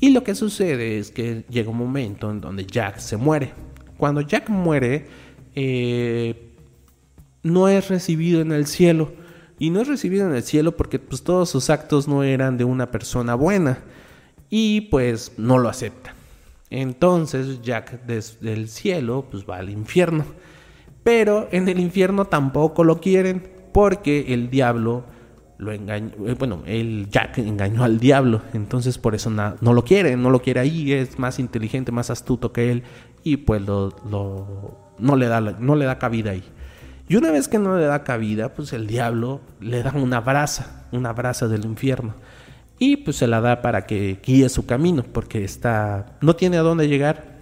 Y 0.00 0.10
lo 0.10 0.22
que 0.22 0.34
sucede 0.34 0.98
es 0.98 1.10
que 1.10 1.44
llega 1.48 1.70
un 1.70 1.78
momento 1.78 2.30
en 2.30 2.40
donde 2.40 2.66
Jack 2.66 2.98
se 2.98 3.16
muere. 3.16 3.52
Cuando 3.96 4.20
Jack 4.20 4.50
muere, 4.50 5.06
eh, 5.54 6.52
no 7.42 7.68
es 7.68 7.88
recibido 7.88 8.42
en 8.42 8.52
el 8.52 8.66
cielo. 8.66 9.12
Y 9.58 9.70
no 9.70 9.80
es 9.80 9.88
recibido 9.88 10.28
en 10.28 10.34
el 10.34 10.42
cielo 10.42 10.76
porque 10.76 10.98
pues, 10.98 11.22
todos 11.22 11.48
sus 11.48 11.70
actos 11.70 12.08
no 12.08 12.22
eran 12.22 12.58
de 12.58 12.64
una 12.64 12.90
persona 12.90 13.34
buena. 13.34 13.78
Y 14.50 14.82
pues 14.82 15.32
no 15.38 15.56
lo 15.56 15.70
acepta. 15.70 16.14
Entonces 16.68 17.62
Jack 17.62 18.04
desde 18.06 18.52
el 18.52 18.68
cielo 18.68 19.26
pues 19.30 19.46
va 19.48 19.56
al 19.56 19.70
infierno. 19.70 20.26
Pero 21.06 21.46
en 21.52 21.68
el 21.68 21.78
infierno 21.78 22.24
tampoco 22.24 22.82
lo 22.82 23.00
quieren 23.00 23.48
porque 23.72 24.34
el 24.34 24.50
diablo 24.50 25.04
lo 25.56 25.70
engañó, 25.70 26.10
eh, 26.26 26.34
bueno, 26.36 26.64
el 26.66 27.08
Jack 27.08 27.38
engañó 27.38 27.84
al 27.84 28.00
diablo, 28.00 28.42
entonces 28.54 28.98
por 28.98 29.14
eso 29.14 29.30
no 29.30 29.72
lo 29.72 29.84
quiere, 29.84 30.16
no 30.16 30.30
lo 30.30 30.42
quiere 30.42 30.58
ahí, 30.58 30.92
es 30.92 31.16
más 31.20 31.38
inteligente, 31.38 31.92
más 31.92 32.10
astuto 32.10 32.52
que 32.52 32.72
él 32.72 32.82
y 33.22 33.36
pues 33.36 33.62
lo, 33.62 33.94
no, 34.98 35.14
le 35.14 35.28
da, 35.28 35.40
no 35.40 35.76
le 35.76 35.84
da 35.84 35.96
cabida 36.00 36.32
ahí. 36.32 36.42
Y 37.08 37.14
una 37.14 37.30
vez 37.30 37.46
que 37.46 37.60
no 37.60 37.78
le 37.78 37.84
da 37.84 38.02
cabida, 38.02 38.52
pues 38.52 38.72
el 38.72 38.88
diablo 38.88 39.40
le 39.60 39.84
da 39.84 39.92
una 39.94 40.20
brasa, 40.20 40.88
una 40.90 41.12
brasa 41.12 41.46
del 41.46 41.66
infierno. 41.66 42.16
Y 42.80 42.96
pues 42.96 43.18
se 43.18 43.28
la 43.28 43.40
da 43.40 43.62
para 43.62 43.86
que 43.86 44.18
guíe 44.26 44.48
su 44.48 44.66
camino, 44.66 45.04
porque 45.04 45.44
está, 45.44 46.16
no 46.20 46.34
tiene 46.34 46.58
a 46.58 46.62
dónde 46.62 46.88
llegar. 46.88 47.36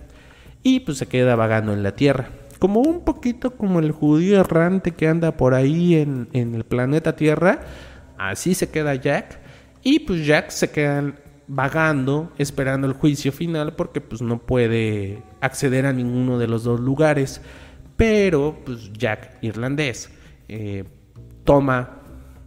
Y 0.63 0.81
pues 0.81 0.99
se 0.99 1.07
queda 1.07 1.35
vagando 1.35 1.73
en 1.73 1.83
la 1.83 1.93
tierra. 1.97 2.29
Como 2.65 2.81
un 2.81 3.05
poquito 3.05 3.51
como 3.59 3.79
el 3.79 3.93
judío 3.93 4.41
errante 4.41 4.93
que 4.93 5.07
anda 5.07 5.37
por 5.37 5.53
ahí 5.53 5.97
en, 5.97 6.31
en 6.33 6.55
el 6.55 6.65
planeta 6.65 7.15
Tierra 7.15 7.61
Así 8.17 8.55
se 8.55 8.71
queda 8.71 8.95
Jack. 8.95 9.39
Y 9.83 9.99
pues 9.99 10.25
Jack 10.25 10.49
se 10.49 10.71
queda 10.71 11.15
vagando, 11.47 12.33
esperando 12.39 12.87
el 12.87 12.95
juicio 12.95 13.33
final, 13.33 13.75
porque 13.75 14.01
pues 14.01 14.23
no 14.23 14.39
puede 14.39 15.23
acceder 15.43 15.85
a 15.85 15.93
ninguno 15.93 16.39
de 16.39 16.47
los 16.47 16.65
dos 16.65 16.81
lugares. 16.81 17.43
Pero 17.99 18.57
pues 18.65 18.91
Jack, 18.95 19.37
irlandés, 19.43 20.11
eh, 20.49 20.85
toma 21.45 21.99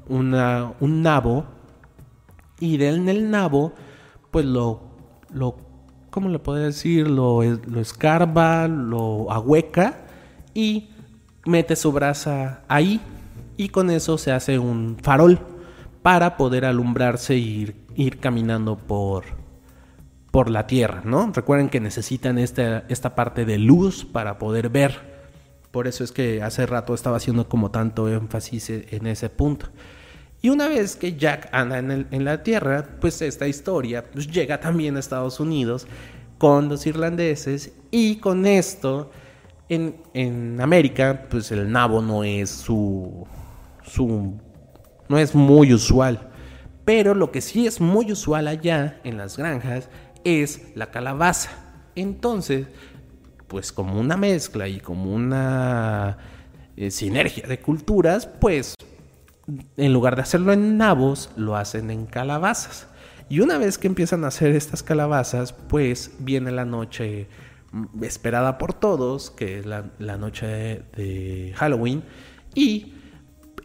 una, 0.07 0.73
un 0.79 1.03
nabo 1.03 1.45
y 2.59 2.77
de 2.77 2.89
en 2.89 3.07
el 3.07 3.29
nabo, 3.29 3.71
pues 4.31 4.45
lo, 4.45 4.81
lo 5.31 5.57
¿cómo 6.09 6.29
le 6.29 6.39
puedo 6.39 6.57
decir? 6.57 7.07
Lo, 7.07 7.43
lo 7.43 7.79
escarba, 7.79 8.67
lo 8.67 9.31
ahueca 9.31 10.06
y 10.57 10.89
mete 11.45 11.75
su 11.75 11.91
brasa 11.91 12.63
ahí 12.67 12.99
y 13.57 13.69
con 13.69 13.91
eso 13.91 14.17
se 14.17 14.31
hace 14.31 14.57
un 14.57 14.97
farol 14.99 15.39
para 16.01 16.35
poder 16.35 16.65
alumbrarse 16.65 17.35
e 17.35 17.37
ir, 17.37 17.75
ir 17.95 18.17
caminando 18.17 18.75
por, 18.75 19.25
por 20.31 20.49
la 20.49 20.65
tierra, 20.65 21.03
¿no? 21.05 21.31
Recuerden 21.31 21.69
que 21.69 21.79
necesitan 21.79 22.39
esta, 22.39 22.85
esta 22.89 23.13
parte 23.13 23.45
de 23.45 23.59
luz 23.59 24.03
para 24.03 24.39
poder 24.39 24.69
ver. 24.69 24.99
Por 25.69 25.87
eso 25.87 26.03
es 26.03 26.11
que 26.11 26.41
hace 26.41 26.65
rato 26.65 26.95
estaba 26.95 27.17
haciendo 27.17 27.47
como 27.47 27.69
tanto 27.69 28.09
énfasis 28.09 28.71
en 28.71 29.05
ese 29.05 29.29
punto. 29.29 29.67
Y 30.41 30.49
una 30.49 30.67
vez 30.67 30.95
que 30.95 31.17
Jack 31.17 31.49
anda 31.51 31.77
en, 31.77 32.07
en 32.09 32.25
la 32.25 32.41
tierra, 32.41 32.97
pues 32.99 33.21
esta 33.21 33.47
historia 33.47 34.03
pues 34.11 34.27
llega 34.31 34.59
también 34.59 34.95
a 34.95 35.01
Estados 35.01 35.39
Unidos 35.39 35.85
con 36.39 36.67
los 36.67 36.87
irlandeses 36.87 37.73
y 37.91 38.15
con 38.15 38.47
esto 38.47 39.11
en, 39.69 39.95
en 40.13 40.59
América 40.61 41.25
pues 41.29 41.51
el 41.51 41.71
nabo 41.71 42.01
no 42.01 42.23
es 42.23 42.49
su, 42.49 43.27
su 43.83 44.39
no 45.09 45.17
es 45.17 45.35
muy 45.35 45.73
usual. 45.73 46.29
Pero 46.85 47.13
lo 47.13 47.31
que 47.31 47.41
sí 47.41 47.67
es 47.67 47.81
muy 47.81 48.11
usual 48.11 48.47
allá 48.47 49.01
en 49.03 49.17
las 49.17 49.37
granjas 49.37 49.89
es 50.23 50.69
la 50.75 50.89
calabaza. 50.89 51.51
Entonces, 51.95 52.67
pues 53.47 53.71
como 53.71 53.99
una 53.99 54.15
mezcla 54.15 54.67
y 54.67 54.79
como 54.79 55.13
una 55.13 56.17
eh, 56.77 56.91
sinergia 56.91 57.47
de 57.47 57.59
culturas, 57.59 58.27
pues 58.27 58.75
en 59.77 59.93
lugar 59.93 60.15
de 60.15 60.21
hacerlo 60.21 60.53
en 60.53 60.77
nabos, 60.77 61.29
lo 61.35 61.55
hacen 61.55 61.89
en 61.89 62.05
calabazas. 62.05 62.87
Y 63.29 63.41
una 63.41 63.57
vez 63.57 63.77
que 63.77 63.87
empiezan 63.87 64.23
a 64.23 64.27
hacer 64.27 64.55
estas 64.55 64.83
calabazas, 64.83 65.51
pues 65.53 66.11
viene 66.19 66.51
la 66.51 66.65
noche 66.65 67.27
esperada 68.01 68.57
por 68.57 68.73
todos, 68.73 69.31
que 69.31 69.59
es 69.59 69.65
la, 69.65 70.17
noche 70.17 70.83
de 70.95 71.53
Halloween, 71.55 72.03
y 72.55 72.93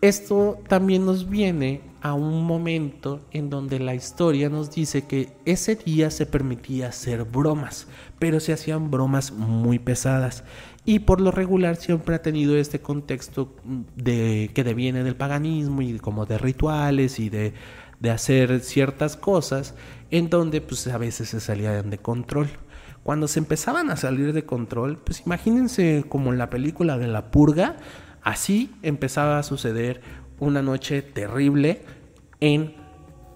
esto 0.01 0.59
también 0.69 1.07
nos 1.07 1.29
viene 1.29 1.81
a 2.01 2.15
un 2.15 2.45
momento 2.45 3.21
en 3.31 3.49
donde 3.49 3.79
la 3.79 3.95
historia 3.95 4.49
nos 4.49 4.73
dice 4.73 5.07
que 5.07 5.33
ese 5.45 5.77
día 5.77 6.11
se 6.11 6.27
permitía 6.27 6.89
hacer 6.89 7.23
bromas, 7.25 7.87
pero 8.19 8.41
se 8.41 8.53
hacían 8.53 8.91
bromas 8.91 9.31
muy 9.31 9.79
pesadas. 9.79 10.43
Y 10.85 10.99
por 10.99 11.21
lo 11.21 11.31
regular 11.31 11.77
siempre 11.77 12.17
ha 12.17 12.23
tenido 12.23 12.57
este 12.57 12.81
contexto 12.81 13.55
de 13.95 14.51
que 14.53 14.65
deviene 14.65 15.05
del 15.05 15.15
paganismo 15.15 15.81
y 15.81 16.01
como 16.01 16.27
de 16.27 16.39
rituales 16.39 17.21
y 17.21 17.31
de, 17.31 17.55
de 18.01 18.11
hacer 18.11 18.59
ciertas 18.61 19.17
cosas 19.17 19.77
en 20.11 20.29
donde 20.29 20.61
pues 20.61 20.89
a 20.89 20.99
veces 20.99 21.29
se 21.29 21.39
salían 21.39 21.89
de 21.91 21.99
control. 21.99 22.49
Cuando 23.03 23.27
se 23.27 23.41
empezaban 23.41 23.91
a 23.91 23.97
salir 23.97 24.33
de 24.33 24.45
control, 24.45 24.99
pues 24.99 25.23
imagínense 25.27 26.05
como 26.09 26.33
en 26.33 26.39
la 26.39 26.51
película 26.51 26.99
de 26.99 27.09
la 27.09 27.31
purga, 27.31 27.77
así 28.23 28.75
empezaba 28.83 29.39
a 29.39 29.43
suceder 29.43 30.01
una 30.39 30.63
noche 30.63 31.03
terrible 31.03 31.83
en, 32.41 32.75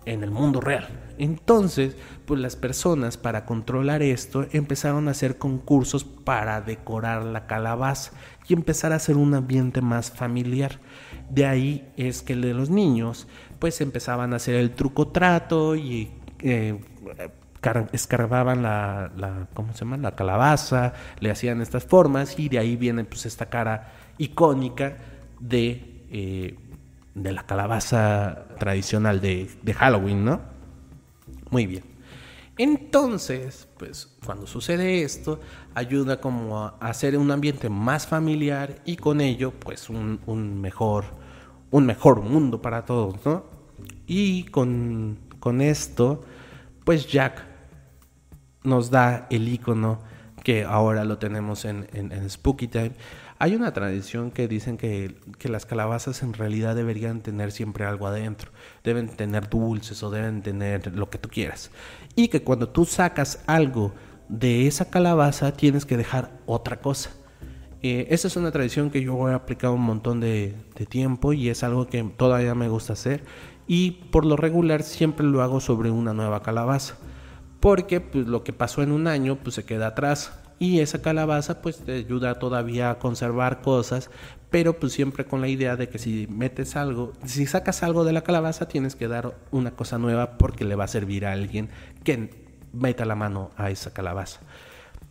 en 0.04 0.22
el 0.22 0.30
mundo 0.30 0.60
real. 0.60 0.86
Entonces, 1.18 1.96
pues 2.26 2.40
las 2.40 2.56
personas 2.56 3.16
para 3.16 3.46
controlar 3.46 4.02
esto 4.02 4.46
empezaron 4.52 5.08
a 5.08 5.12
hacer 5.12 5.38
concursos 5.38 6.04
para 6.04 6.60
decorar 6.60 7.24
la 7.24 7.46
calabaza 7.46 8.12
y 8.48 8.52
empezar 8.52 8.92
a 8.92 8.96
hacer 8.96 9.16
un 9.16 9.34
ambiente 9.34 9.80
más 9.80 10.10
familiar. 10.10 10.78
De 11.30 11.46
ahí 11.46 11.88
es 11.96 12.22
que 12.22 12.36
de 12.36 12.54
los 12.54 12.70
niños 12.70 13.26
pues 13.58 13.80
empezaban 13.80 14.32
a 14.32 14.36
hacer 14.36 14.56
el 14.56 14.72
truco 14.72 15.08
trato 15.08 15.74
y 15.74 16.10
eh, 16.40 16.78
escarbaban 17.92 18.62
la, 18.62 19.48
¿cómo 19.54 19.72
se 19.72 19.80
llama? 19.80 19.96
la 19.96 20.14
calabaza, 20.14 20.92
le 21.20 21.30
hacían 21.30 21.60
estas 21.60 21.84
formas 21.84 22.38
y 22.38 22.48
de 22.48 22.58
ahí 22.58 22.76
viene 22.76 23.04
pues 23.04 23.26
esta 23.26 23.46
cara 23.46 23.92
icónica 24.18 24.96
de, 25.40 26.04
eh, 26.10 26.56
de 27.14 27.32
la 27.32 27.44
calabaza 27.44 28.46
tradicional 28.58 29.20
de, 29.20 29.50
de 29.62 29.74
Halloween, 29.74 30.24
¿no? 30.24 30.40
Muy 31.50 31.66
bien. 31.66 31.84
Entonces, 32.58 33.68
pues 33.76 34.16
cuando 34.24 34.46
sucede 34.46 35.02
esto, 35.02 35.40
ayuda 35.74 36.20
como 36.20 36.58
a 36.58 36.76
hacer 36.80 37.18
un 37.18 37.30
ambiente 37.30 37.68
más 37.68 38.06
familiar 38.06 38.80
y 38.86 38.96
con 38.96 39.20
ello, 39.20 39.52
pues 39.52 39.90
un, 39.90 40.20
un 40.26 40.58
mejor, 40.60 41.04
un 41.70 41.84
mejor 41.84 42.22
mundo 42.22 42.62
para 42.62 42.84
todos, 42.86 43.24
¿no? 43.26 43.44
Y 44.06 44.44
con, 44.44 45.18
con 45.38 45.60
esto, 45.60 46.24
pues 46.84 47.06
Jack 47.06 47.55
nos 48.66 48.90
da 48.90 49.26
el 49.30 49.48
icono 49.48 49.98
que 50.46 50.62
ahora 50.62 51.04
lo 51.04 51.18
tenemos 51.18 51.64
en, 51.64 51.88
Spooky 52.30 52.68
Time. 52.68 52.92
Hay 53.40 53.56
una 53.56 53.72
tradición 53.72 54.30
que 54.30 54.46
dicen 54.46 54.76
que, 54.76 55.16
que, 55.38 55.48
las 55.48 55.66
calabazas 55.66 56.22
en 56.22 56.34
realidad 56.34 56.76
deberían 56.76 57.20
tener 57.20 57.50
siempre 57.50 57.84
algo 57.84 58.06
adentro. 58.06 58.52
Deben 58.84 59.08
tener 59.08 59.48
dulces 59.48 60.04
o 60.04 60.10
deben 60.10 60.42
tener 60.42 60.94
lo 60.94 61.10
que 61.10 61.18
tú 61.18 61.28
quieras. 61.28 61.72
Y 62.14 62.28
que 62.28 62.44
cuando 62.44 62.68
tú 62.68 62.84
sacas 62.84 63.42
algo 63.48 63.92
de 64.28 64.68
esa 64.68 64.88
calabaza 64.88 65.52
tienes 65.52 65.84
que 65.84 65.96
dejar 65.96 66.30
otra 66.46 66.80
cosa. 66.80 67.10
Eh, 67.82 68.06
esa 68.10 68.28
es 68.28 68.36
una 68.36 68.52
tradición 68.52 68.90
que 68.90 69.02
yo 69.02 69.28
he 69.28 69.34
aplicado 69.34 69.74
un 69.74 69.82
montón 69.82 70.20
de, 70.20 70.54
de 70.76 70.86
tiempo 70.86 71.32
y 71.32 71.48
es 71.48 71.64
algo 71.64 71.88
que 71.88 72.04
todavía 72.04 72.54
me 72.54 72.68
gusta 72.68 72.92
hacer. 72.92 73.24
Y 73.66 73.90
por 74.12 74.24
lo 74.24 74.36
regular 74.36 74.84
siempre 74.84 75.26
lo 75.26 75.42
hago 75.42 75.60
sobre 75.60 75.90
una 75.90 76.14
nueva 76.14 76.44
calabaza 76.44 76.98
porque 77.60 78.00
pues, 78.00 78.26
lo 78.26 78.44
que 78.44 78.52
pasó 78.52 78.82
en 78.82 78.92
un 78.92 79.06
año 79.06 79.36
pues 79.36 79.54
se 79.54 79.64
queda 79.64 79.88
atrás 79.88 80.32
y 80.58 80.80
esa 80.80 81.02
calabaza 81.02 81.60
pues 81.60 81.78
te 81.78 81.92
ayuda 81.92 82.38
todavía 82.38 82.90
a 82.90 82.98
conservar 82.98 83.60
cosas, 83.60 84.10
pero 84.50 84.78
pues 84.78 84.92
siempre 84.92 85.24
con 85.24 85.40
la 85.40 85.48
idea 85.48 85.76
de 85.76 85.88
que 85.88 85.98
si 85.98 86.26
metes 86.30 86.76
algo, 86.76 87.12
si 87.24 87.46
sacas 87.46 87.82
algo 87.82 88.04
de 88.04 88.12
la 88.12 88.22
calabaza 88.22 88.68
tienes 88.68 88.96
que 88.96 89.08
dar 89.08 89.36
una 89.50 89.72
cosa 89.72 89.98
nueva 89.98 90.38
porque 90.38 90.64
le 90.64 90.74
va 90.74 90.84
a 90.84 90.88
servir 90.88 91.26
a 91.26 91.32
alguien 91.32 91.68
que 92.04 92.46
meta 92.72 93.04
la 93.04 93.14
mano 93.14 93.50
a 93.56 93.70
esa 93.70 93.92
calabaza. 93.92 94.40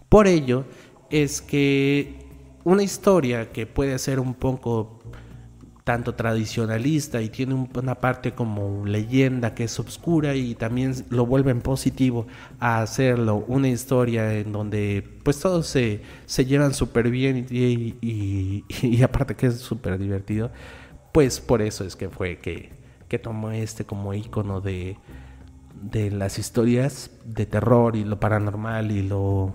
Por 0.10 0.28
ello 0.28 0.66
es 1.10 1.42
que 1.42 2.26
una 2.64 2.84
historia 2.84 3.52
que 3.52 3.68
puede 3.68 3.98
ser 4.00 4.20
un 4.20 4.34
poco 4.34 5.00
tanto 5.86 6.16
tradicionalista 6.16 7.22
y 7.22 7.30
tiene 7.30 7.54
una 7.54 7.94
parte 7.94 8.34
como 8.34 8.88
leyenda 8.88 9.54
que 9.54 9.66
es 9.66 9.80
oscura 9.80 10.34
y 10.36 10.56
también 10.56 10.96
lo 11.12 11.28
vuelven 11.28 11.62
positivo 11.62 12.26
a 12.60 12.82
hacerlo 12.82 13.46
una 13.48 13.70
historia 13.70 14.34
en 14.34 14.52
donde 14.52 15.08
pues 15.24 15.40
todos 15.40 15.68
se, 15.68 16.02
se 16.26 16.46
llevan 16.46 16.74
súper 16.74 17.12
bien 17.12 17.46
y, 17.52 17.96
y, 18.02 19.04
aparte 19.04 19.36
que 19.36 19.46
es 19.46 19.60
súper 19.60 20.00
divertido 20.00 20.50
pues 21.12 21.40
por 21.40 21.62
eso 21.62 21.86
es 21.86 21.96
que 21.96 22.10
fue 22.10 22.40
que, 22.40 22.72
que 23.08 23.20
tomó 23.20 23.52
este 23.52 23.86
como 23.86 24.12
icono 24.16 24.62
de, 24.62 24.98
de 25.84 26.10
las 26.10 26.40
historias 26.40 27.12
de 27.26 27.46
terror 27.46 27.96
y 27.96 28.04
lo 28.04 28.20
paranormal 28.20 28.90
y 28.90 29.04
lo, 29.04 29.54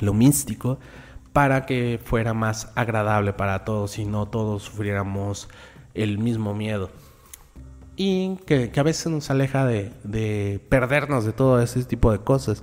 lo 0.00 0.14
místico 0.14 0.78
para 1.32 1.66
que 1.66 2.00
fuera 2.02 2.34
más 2.34 2.72
agradable 2.74 3.32
para 3.32 3.64
todos 3.64 3.98
y 3.98 4.04
no 4.04 4.26
todos 4.26 4.64
sufriéramos 4.64 5.48
el 5.94 6.18
mismo 6.18 6.54
miedo. 6.54 6.90
Y 7.96 8.36
que, 8.46 8.72
a 8.74 8.82
veces 8.82 9.12
nos 9.12 9.30
aleja 9.30 9.66
de, 9.66 10.60
perdernos 10.68 11.24
de 11.24 11.32
todo 11.32 11.60
ese 11.60 11.84
tipo 11.84 12.10
de 12.12 12.18
cosas. 12.18 12.62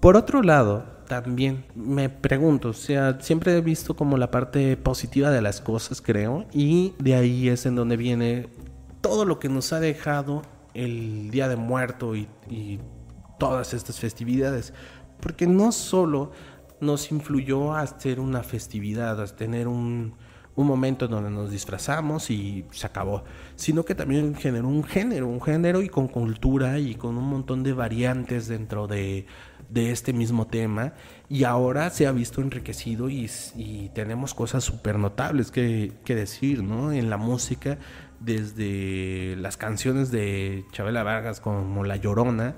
Por 0.00 0.16
otro 0.16 0.42
lado, 0.42 0.84
también 1.08 1.64
me 1.74 2.10
pregunto, 2.10 2.68
o 2.68 2.74
sea, 2.74 3.18
siempre 3.20 3.56
he 3.56 3.60
visto 3.62 3.96
como 3.96 4.18
la 4.18 4.30
parte 4.30 4.76
positiva 4.76 5.30
de 5.30 5.40
las 5.40 5.60
cosas, 5.60 6.02
creo, 6.02 6.44
y 6.52 6.94
de 6.98 7.14
ahí 7.14 7.48
es 7.48 7.64
en 7.66 7.76
donde 7.76 7.96
viene 7.96 8.48
todo 9.00 9.24
lo 9.24 9.38
que 9.38 9.48
nos 9.48 9.72
ha 9.72 9.80
dejado 9.80 10.42
el 10.74 11.30
Día 11.30 11.48
de 11.48 11.56
Muerto 11.56 12.14
y, 12.14 12.28
y 12.48 12.78
todas 13.38 13.72
estas 13.72 13.98
festividades. 13.98 14.74
Porque 15.20 15.46
no 15.46 15.72
solo 15.72 16.30
nos 16.80 17.10
influyó 17.10 17.74
a 17.74 17.80
hacer 17.80 18.20
una 18.20 18.42
festividad, 18.42 19.20
a 19.20 19.26
tener 19.26 19.68
un, 19.68 20.14
un 20.58 20.66
momento 20.66 21.04
en 21.04 21.12
donde 21.12 21.30
nos 21.30 21.52
disfrazamos 21.52 22.30
y 22.30 22.64
se 22.72 22.84
acabó, 22.84 23.22
sino 23.54 23.84
que 23.84 23.94
también 23.94 24.34
generó 24.34 24.66
un 24.66 24.82
género, 24.82 25.28
un 25.28 25.40
género 25.40 25.82
y 25.82 25.88
con 25.88 26.08
cultura 26.08 26.80
y 26.80 26.96
con 26.96 27.16
un 27.16 27.30
montón 27.30 27.62
de 27.62 27.72
variantes 27.72 28.48
dentro 28.48 28.88
de, 28.88 29.26
de 29.68 29.92
este 29.92 30.12
mismo 30.12 30.48
tema 30.48 30.94
y 31.28 31.44
ahora 31.44 31.90
se 31.90 32.08
ha 32.08 32.12
visto 32.12 32.40
enriquecido 32.40 33.08
y, 33.08 33.30
y 33.54 33.90
tenemos 33.90 34.34
cosas 34.34 34.64
súper 34.64 34.98
notables 34.98 35.52
que, 35.52 35.92
que, 36.04 36.16
decir, 36.16 36.64
¿no? 36.64 36.90
En 36.90 37.08
la 37.08 37.18
música, 37.18 37.78
desde 38.18 39.36
las 39.36 39.56
canciones 39.56 40.10
de 40.10 40.64
Chabela 40.72 41.04
Vargas 41.04 41.40
como 41.40 41.84
La 41.84 41.94
Llorona, 41.94 42.56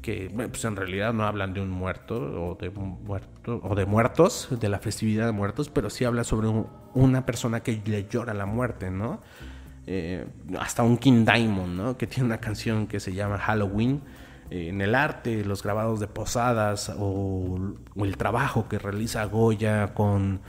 que 0.00 0.30
pues 0.30 0.64
en 0.64 0.76
realidad 0.76 1.12
no 1.12 1.24
hablan 1.24 1.52
de 1.52 1.60
un 1.60 1.70
muerto 1.70 2.16
o 2.16 2.54
de 2.54 2.70
muerto 2.70 3.60
o 3.62 3.74
de 3.74 3.86
muertos, 3.86 4.48
de 4.50 4.68
la 4.68 4.78
festividad 4.78 5.26
de 5.26 5.32
muertos, 5.32 5.68
pero 5.68 5.90
sí 5.90 6.04
habla 6.04 6.24
sobre 6.24 6.48
una 6.94 7.26
persona 7.26 7.60
que 7.60 7.80
le 7.84 8.06
llora 8.08 8.34
la 8.34 8.46
muerte, 8.46 8.90
¿no? 8.90 9.20
Eh, 9.86 10.26
hasta 10.58 10.82
un 10.82 10.98
King 10.98 11.24
Diamond, 11.24 11.76
¿no? 11.76 11.96
Que 11.96 12.06
tiene 12.06 12.26
una 12.26 12.38
canción 12.38 12.86
que 12.86 13.00
se 13.00 13.12
llama 13.12 13.38
Halloween. 13.38 14.02
Eh, 14.50 14.68
en 14.68 14.80
el 14.80 14.94
arte, 14.94 15.44
los 15.44 15.62
grabados 15.62 16.00
de 16.00 16.06
posadas 16.06 16.92
o, 16.98 17.74
el 17.96 18.16
trabajo 18.16 18.68
que 18.68 18.78
realiza 18.78 19.24
Goya 19.24 19.94
con, 19.94 20.40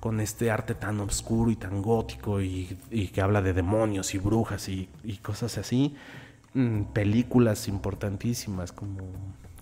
con 0.00 0.20
este 0.20 0.50
arte 0.50 0.74
tan 0.74 1.00
oscuro 1.00 1.50
y 1.50 1.56
tan 1.56 1.82
gótico 1.82 2.40
y, 2.40 2.76
que 3.12 3.20
habla 3.20 3.42
de 3.42 3.52
demonios 3.52 4.14
y 4.14 4.18
brujas 4.18 4.68
y, 4.68 4.88
cosas 5.22 5.58
así 5.58 5.96
películas 6.92 7.68
importantísimas 7.68 8.72
como, 8.72 8.98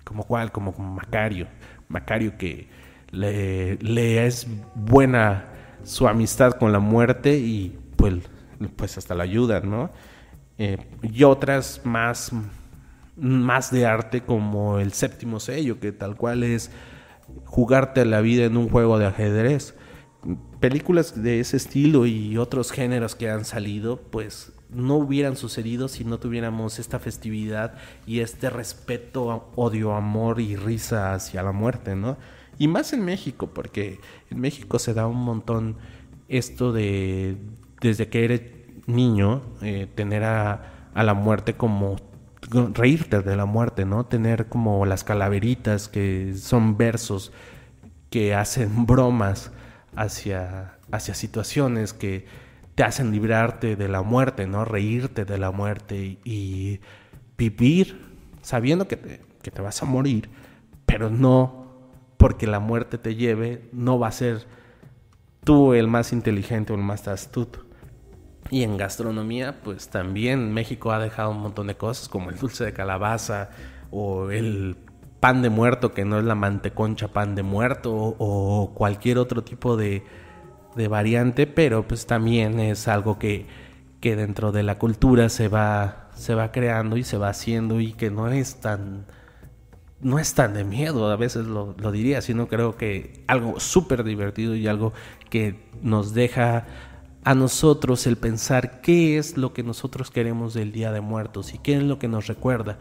como 0.03 0.23
cuál, 0.23 0.51
como, 0.51 0.71
Macario. 0.71 1.47
Macario 1.89 2.37
que 2.37 2.67
le, 3.11 4.25
es 4.25 4.47
buena 4.75 5.45
su 5.83 6.07
amistad 6.07 6.53
con 6.53 6.71
la 6.71 6.79
muerte 6.79 7.37
y 7.37 7.77
pues, 7.95 8.15
pues 8.75 8.97
hasta 8.97 9.15
la 9.15 9.23
ayuda, 9.23 9.61
¿no? 9.61 9.91
Eh, 10.57 10.77
y 11.03 11.23
otras 11.23 11.81
más, 11.83 12.31
más 13.15 13.71
de 13.71 13.85
arte 13.85 14.21
como 14.21 14.79
el 14.79 14.93
séptimo 14.93 15.39
sello, 15.39 15.79
que 15.79 15.91
tal 15.91 16.15
cual 16.15 16.43
es 16.43 16.71
jugarte 17.45 18.05
la 18.05 18.21
vida 18.21 18.45
en 18.45 18.57
un 18.57 18.69
juego 18.69 18.97
de 18.97 19.05
ajedrez. 19.05 19.75
Películas 20.59 21.21
de 21.21 21.39
ese 21.39 21.57
estilo 21.57 22.05
y 22.05 22.37
otros 22.37 22.71
géneros 22.71 23.15
que 23.15 23.29
han 23.29 23.45
salido, 23.45 24.01
pues 24.01 24.51
no 24.69 24.95
hubieran 24.95 25.37
sucedido 25.37 25.87
si 25.87 26.03
no 26.03 26.19
tuviéramos 26.19 26.79
esta 26.79 26.99
festividad 26.99 27.75
y 28.05 28.19
este 28.19 28.49
respeto, 28.49 29.49
odio, 29.55 29.93
amor 29.93 30.41
y 30.41 30.55
risa 30.55 31.13
hacia 31.13 31.43
la 31.43 31.51
muerte, 31.51 31.95
¿no? 31.95 32.17
Y 32.57 32.67
más 32.67 32.93
en 32.93 33.05
México, 33.05 33.47
porque 33.53 33.99
en 34.29 34.39
México 34.39 34.79
se 34.79 34.93
da 34.93 35.07
un 35.07 35.23
montón 35.23 35.77
esto 36.27 36.73
de, 36.73 37.37
desde 37.81 38.09
que 38.09 38.25
eres 38.25 38.41
niño, 38.87 39.41
eh, 39.61 39.87
tener 39.93 40.23
a, 40.23 40.89
a 40.93 41.03
la 41.03 41.13
muerte 41.13 41.55
como 41.55 41.97
reírte 42.73 43.21
de 43.21 43.35
la 43.35 43.45
muerte, 43.45 43.85
¿no? 43.85 44.05
Tener 44.05 44.47
como 44.47 44.85
las 44.85 45.03
calaveritas 45.03 45.87
que 45.87 46.33
son 46.35 46.77
versos 46.77 47.31
que 48.09 48.33
hacen 48.33 48.85
bromas 48.85 49.51
hacia, 49.95 50.77
hacia 50.91 51.13
situaciones 51.13 51.93
que 51.93 52.25
te 52.77 52.83
hacen 52.83 53.11
librarte 53.11 53.75
de 53.75 53.87
la 53.87 54.03
muerte, 54.03 54.45
¿no? 54.45 54.63
Reírte 54.63 55.25
de 55.25 55.39
la 55.39 55.49
muerte 55.49 56.19
y, 56.23 56.79
vivir 57.35 57.99
sabiendo 58.43 58.87
que 58.87 58.97
te, 58.97 59.21
que 59.41 59.49
te 59.49 59.63
vas 59.63 59.81
a 59.81 59.87
morir, 59.87 60.29
pero 60.85 61.09
no 61.09 61.65
porque 62.17 62.45
la 62.45 62.59
muerte 62.59 62.99
te 62.99 63.15
lleve, 63.15 63.67
no 63.73 63.97
va 63.97 64.09
a 64.09 64.11
ser 64.11 64.45
tú 65.43 65.73
el 65.73 65.87
más 65.87 66.13
inteligente 66.13 66.71
o 66.71 66.75
el 66.75 66.83
más 66.83 67.07
astuto. 67.07 67.65
Y 68.51 68.61
en 68.61 68.77
gastronomía, 68.77 69.59
pues 69.63 69.89
también 69.89 70.53
México 70.53 70.91
ha 70.91 70.99
dejado 70.99 71.31
un 71.31 71.41
montón 71.41 71.65
de 71.65 71.77
cosas 71.77 72.07
como 72.07 72.29
el 72.29 72.37
dulce 72.37 72.63
de 72.63 72.73
calabaza 72.73 73.49
o 73.89 74.29
el 74.29 74.77
pan 75.19 75.41
de 75.41 75.49
muerto, 75.49 75.93
que 75.93 76.05
no 76.05 76.19
es 76.19 76.25
la 76.25 76.35
manteconcha 76.35 77.07
pan 77.07 77.33
de 77.33 77.41
muerto 77.41 77.91
o 77.91 78.71
cualquier 78.75 79.17
otro 79.17 79.43
tipo 79.43 79.77
de, 79.77 80.03
de 80.77 80.87
variante, 80.87 81.47
pero 81.47 81.87
pues 81.87 82.05
también 82.05 82.59
es 82.59 82.87
algo 82.87 83.19
que, 83.19 83.45
que 83.99 84.15
dentro 84.15 84.51
de 84.51 84.63
la 84.63 84.77
cultura 84.79 85.29
se 85.29 85.49
va, 85.49 86.09
se 86.15 86.35
va 86.35 86.51
creando 86.51 86.95
y 86.97 87.03
se 87.03 87.17
va 87.17 87.29
haciendo 87.29 87.81
y 87.81 87.93
que 87.93 88.09
no 88.11 88.29
es 88.29 88.61
tan 88.61 89.05
no 89.99 90.19
es 90.19 90.33
tan 90.33 90.53
de 90.53 90.63
miedo, 90.63 91.09
a 91.09 91.15
veces 91.15 91.45
lo, 91.47 91.73
diría, 91.91 92.21
sino 92.21 92.47
creo 92.47 92.77
que 92.77 93.23
algo 93.27 93.59
súper 93.59 94.03
divertido 94.03 94.55
y 94.55 94.67
algo 94.67 94.93
que 95.29 95.67
nos 95.81 96.13
deja 96.13 96.65
a 97.23 97.33
nosotros 97.33 98.05
el 98.07 98.15
pensar 98.15 98.81
qué 98.81 99.17
es 99.17 99.37
lo 99.37 99.53
que 99.53 99.63
nosotros 99.63 100.11
queremos 100.11 100.53
del 100.53 100.71
Día 100.71 100.91
de 100.91 101.01
Muertos 101.01 101.53
y 101.53 101.57
qué 101.57 101.77
es 101.77 101.83
lo 101.83 101.99
que 101.99 102.07
nos 102.07 102.27
recuerda. 102.27 102.77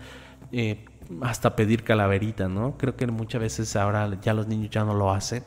Eh, 0.53 0.85
hasta 1.23 1.57
pedir 1.57 1.85
calaverita, 1.85 2.49
¿no? 2.49 2.77
Creo 2.77 2.97
que 2.97 3.07
muchas 3.07 3.41
veces 3.41 3.77
ahora 3.77 4.19
ya 4.21 4.35
los 4.35 4.47
niños 4.47 4.71
ya 4.71 4.85
no 4.85 4.95
lo 4.95 5.13
hacen, 5.13 5.45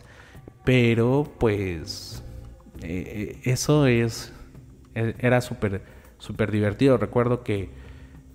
pero 0.64 1.32
pues 1.38 2.24
eh, 2.82 3.40
eso 3.44 3.88
es 3.88 4.34
e, 4.96 5.16
era 5.20 5.42
súper 5.42 5.82
super 6.20 6.52
divertido. 6.52 6.98
Recuerdo 6.98 7.44
que, 7.44 7.70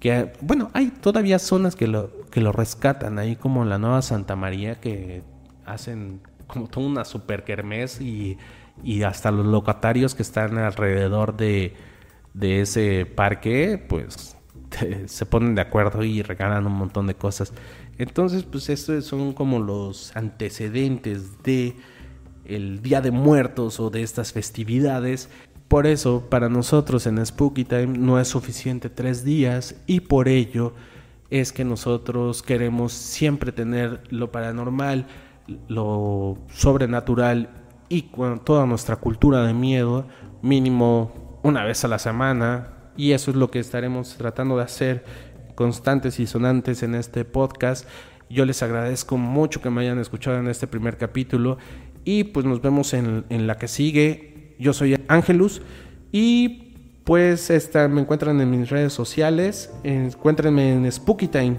que, 0.00 0.32
bueno, 0.40 0.70
hay 0.72 0.88
todavía 0.88 1.38
zonas 1.38 1.76
que 1.76 1.86
lo, 1.86 2.10
que 2.30 2.40
lo 2.40 2.50
rescatan, 2.50 3.18
ahí 3.18 3.36
como 3.36 3.64
la 3.64 3.78
Nueva 3.78 4.02
Santa 4.02 4.34
María, 4.34 4.80
que 4.80 5.22
hacen 5.64 6.20
como 6.46 6.68
toda 6.68 6.86
una 6.86 7.04
super 7.04 7.44
kermés 7.44 8.00
y, 8.00 8.36
y 8.82 9.02
hasta 9.02 9.30
los 9.30 9.46
locatarios 9.46 10.14
que 10.14 10.22
están 10.22 10.58
alrededor 10.58 11.36
de, 11.36 11.74
de 12.32 12.60
ese 12.60 13.06
parque, 13.06 13.82
pues 13.88 14.36
se 15.06 15.26
ponen 15.26 15.54
de 15.54 15.62
acuerdo 15.62 16.02
y 16.02 16.22
regalan 16.22 16.66
un 16.66 16.74
montón 16.74 17.06
de 17.06 17.14
cosas. 17.14 17.52
Entonces, 17.96 18.42
pues 18.42 18.68
estos 18.70 19.04
son 19.04 19.32
como 19.32 19.60
los 19.60 20.14
antecedentes 20.16 21.42
de 21.42 21.76
el 22.44 22.82
Día 22.82 23.00
de 23.00 23.10
Muertos 23.10 23.80
o 23.80 23.90
de 23.90 24.02
estas 24.02 24.32
festividades. 24.32 25.28
Por 25.68 25.86
eso, 25.86 26.28
para 26.28 26.48
nosotros 26.48 27.06
en 27.06 27.24
Spooky 27.24 27.64
Time 27.64 27.98
no 27.98 28.20
es 28.20 28.28
suficiente 28.28 28.90
tres 28.90 29.24
días 29.24 29.76
y 29.86 30.00
por 30.00 30.28
ello 30.28 30.74
es 31.30 31.52
que 31.52 31.64
nosotros 31.64 32.42
queremos 32.42 32.92
siempre 32.92 33.50
tener 33.50 34.02
lo 34.10 34.30
paranormal, 34.30 35.06
lo 35.68 36.38
sobrenatural 36.52 37.48
y 37.88 38.10
toda 38.44 38.66
nuestra 38.66 38.96
cultura 38.96 39.44
de 39.44 39.54
miedo 39.54 40.06
mínimo 40.42 41.40
una 41.42 41.64
vez 41.64 41.84
a 41.84 41.88
la 41.88 41.98
semana 41.98 42.74
y 42.96 43.12
eso 43.12 43.30
es 43.30 43.36
lo 43.36 43.50
que 43.50 43.58
estaremos 43.58 44.16
tratando 44.16 44.56
de 44.56 44.64
hacer 44.64 45.04
constantes 45.54 46.20
y 46.20 46.26
sonantes 46.26 46.82
en 46.82 46.94
este 46.94 47.24
podcast. 47.24 47.88
Yo 48.30 48.44
les 48.44 48.62
agradezco 48.62 49.16
mucho 49.16 49.60
que 49.60 49.70
me 49.70 49.82
hayan 49.82 49.98
escuchado 49.98 50.38
en 50.38 50.48
este 50.48 50.66
primer 50.66 50.96
capítulo 50.96 51.58
y 52.04 52.24
pues 52.24 52.44
nos 52.46 52.60
vemos 52.60 52.92
en, 52.94 53.46
la 53.46 53.56
que 53.56 53.68
sigue. 53.68 54.54
Yo 54.58 54.72
soy 54.72 54.96
Angelus 55.08 55.62
y 56.12 56.72
pues 57.04 57.50
me 57.88 58.00
encuentran 58.00 58.40
en 58.40 58.50
mis 58.50 58.70
redes 58.70 58.92
sociales. 58.92 59.72
Encuéntrenme 59.82 60.72
en 60.72 60.90
Spooky 60.90 61.28
Time. 61.28 61.56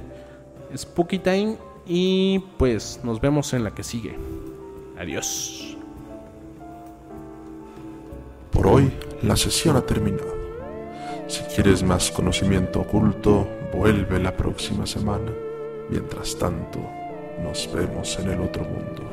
Spooky 0.75 1.19
Time 1.19 1.58
y 1.88 2.43
pues 2.58 2.99
nos 3.03 3.19
vemos 3.19 3.53
en 3.53 3.63
la 3.63 3.71
que 3.71 3.84
sigue. 3.84 4.15
Adiós. 4.97 5.77
Por 8.51 8.67
hoy 8.67 8.91
la 9.23 9.36
sesión 9.36 9.75
ha 9.75 9.81
terminado. 9.81 10.36
Si 11.27 11.41
quieres 11.55 11.81
más 11.81 12.12
conocimiento 12.12 12.81
oculto, 12.81 13.47
vuelve 13.73 14.19
la 14.19 14.38
próxima 14.38 14.86
semana. 14.86 15.31
Mientras 15.89 16.38
tanto, 16.38 16.79
nos 17.43 17.69
vemos 17.73 18.17
en 18.19 18.29
el 18.29 18.41
otro 18.41 18.63
mundo 18.63 19.05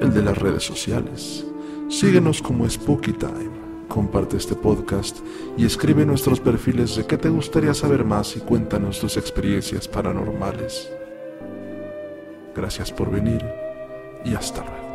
el 0.00 0.12
de 0.12 0.22
las 0.22 0.38
redes 0.38 0.64
sociales. 0.64 1.44
Síguenos 1.88 2.42
como 2.42 2.68
Spooky 2.68 3.12
Time. 3.12 3.56
Comparte 3.88 4.36
este 4.36 4.54
podcast 4.54 5.18
y 5.56 5.64
escribe 5.64 6.04
nuestros 6.04 6.40
perfiles 6.40 6.96
de 6.96 7.06
qué 7.06 7.16
te 7.16 7.28
gustaría 7.28 7.72
saber 7.72 8.04
más 8.04 8.36
y 8.36 8.40
cuéntanos 8.40 9.00
tus 9.00 9.16
experiencias 9.16 9.86
paranormales. 9.86 10.90
Gracias 12.54 12.90
por 12.90 13.10
venir 13.10 13.44
y 14.24 14.34
hasta 14.34 14.62
luego. 14.62 14.85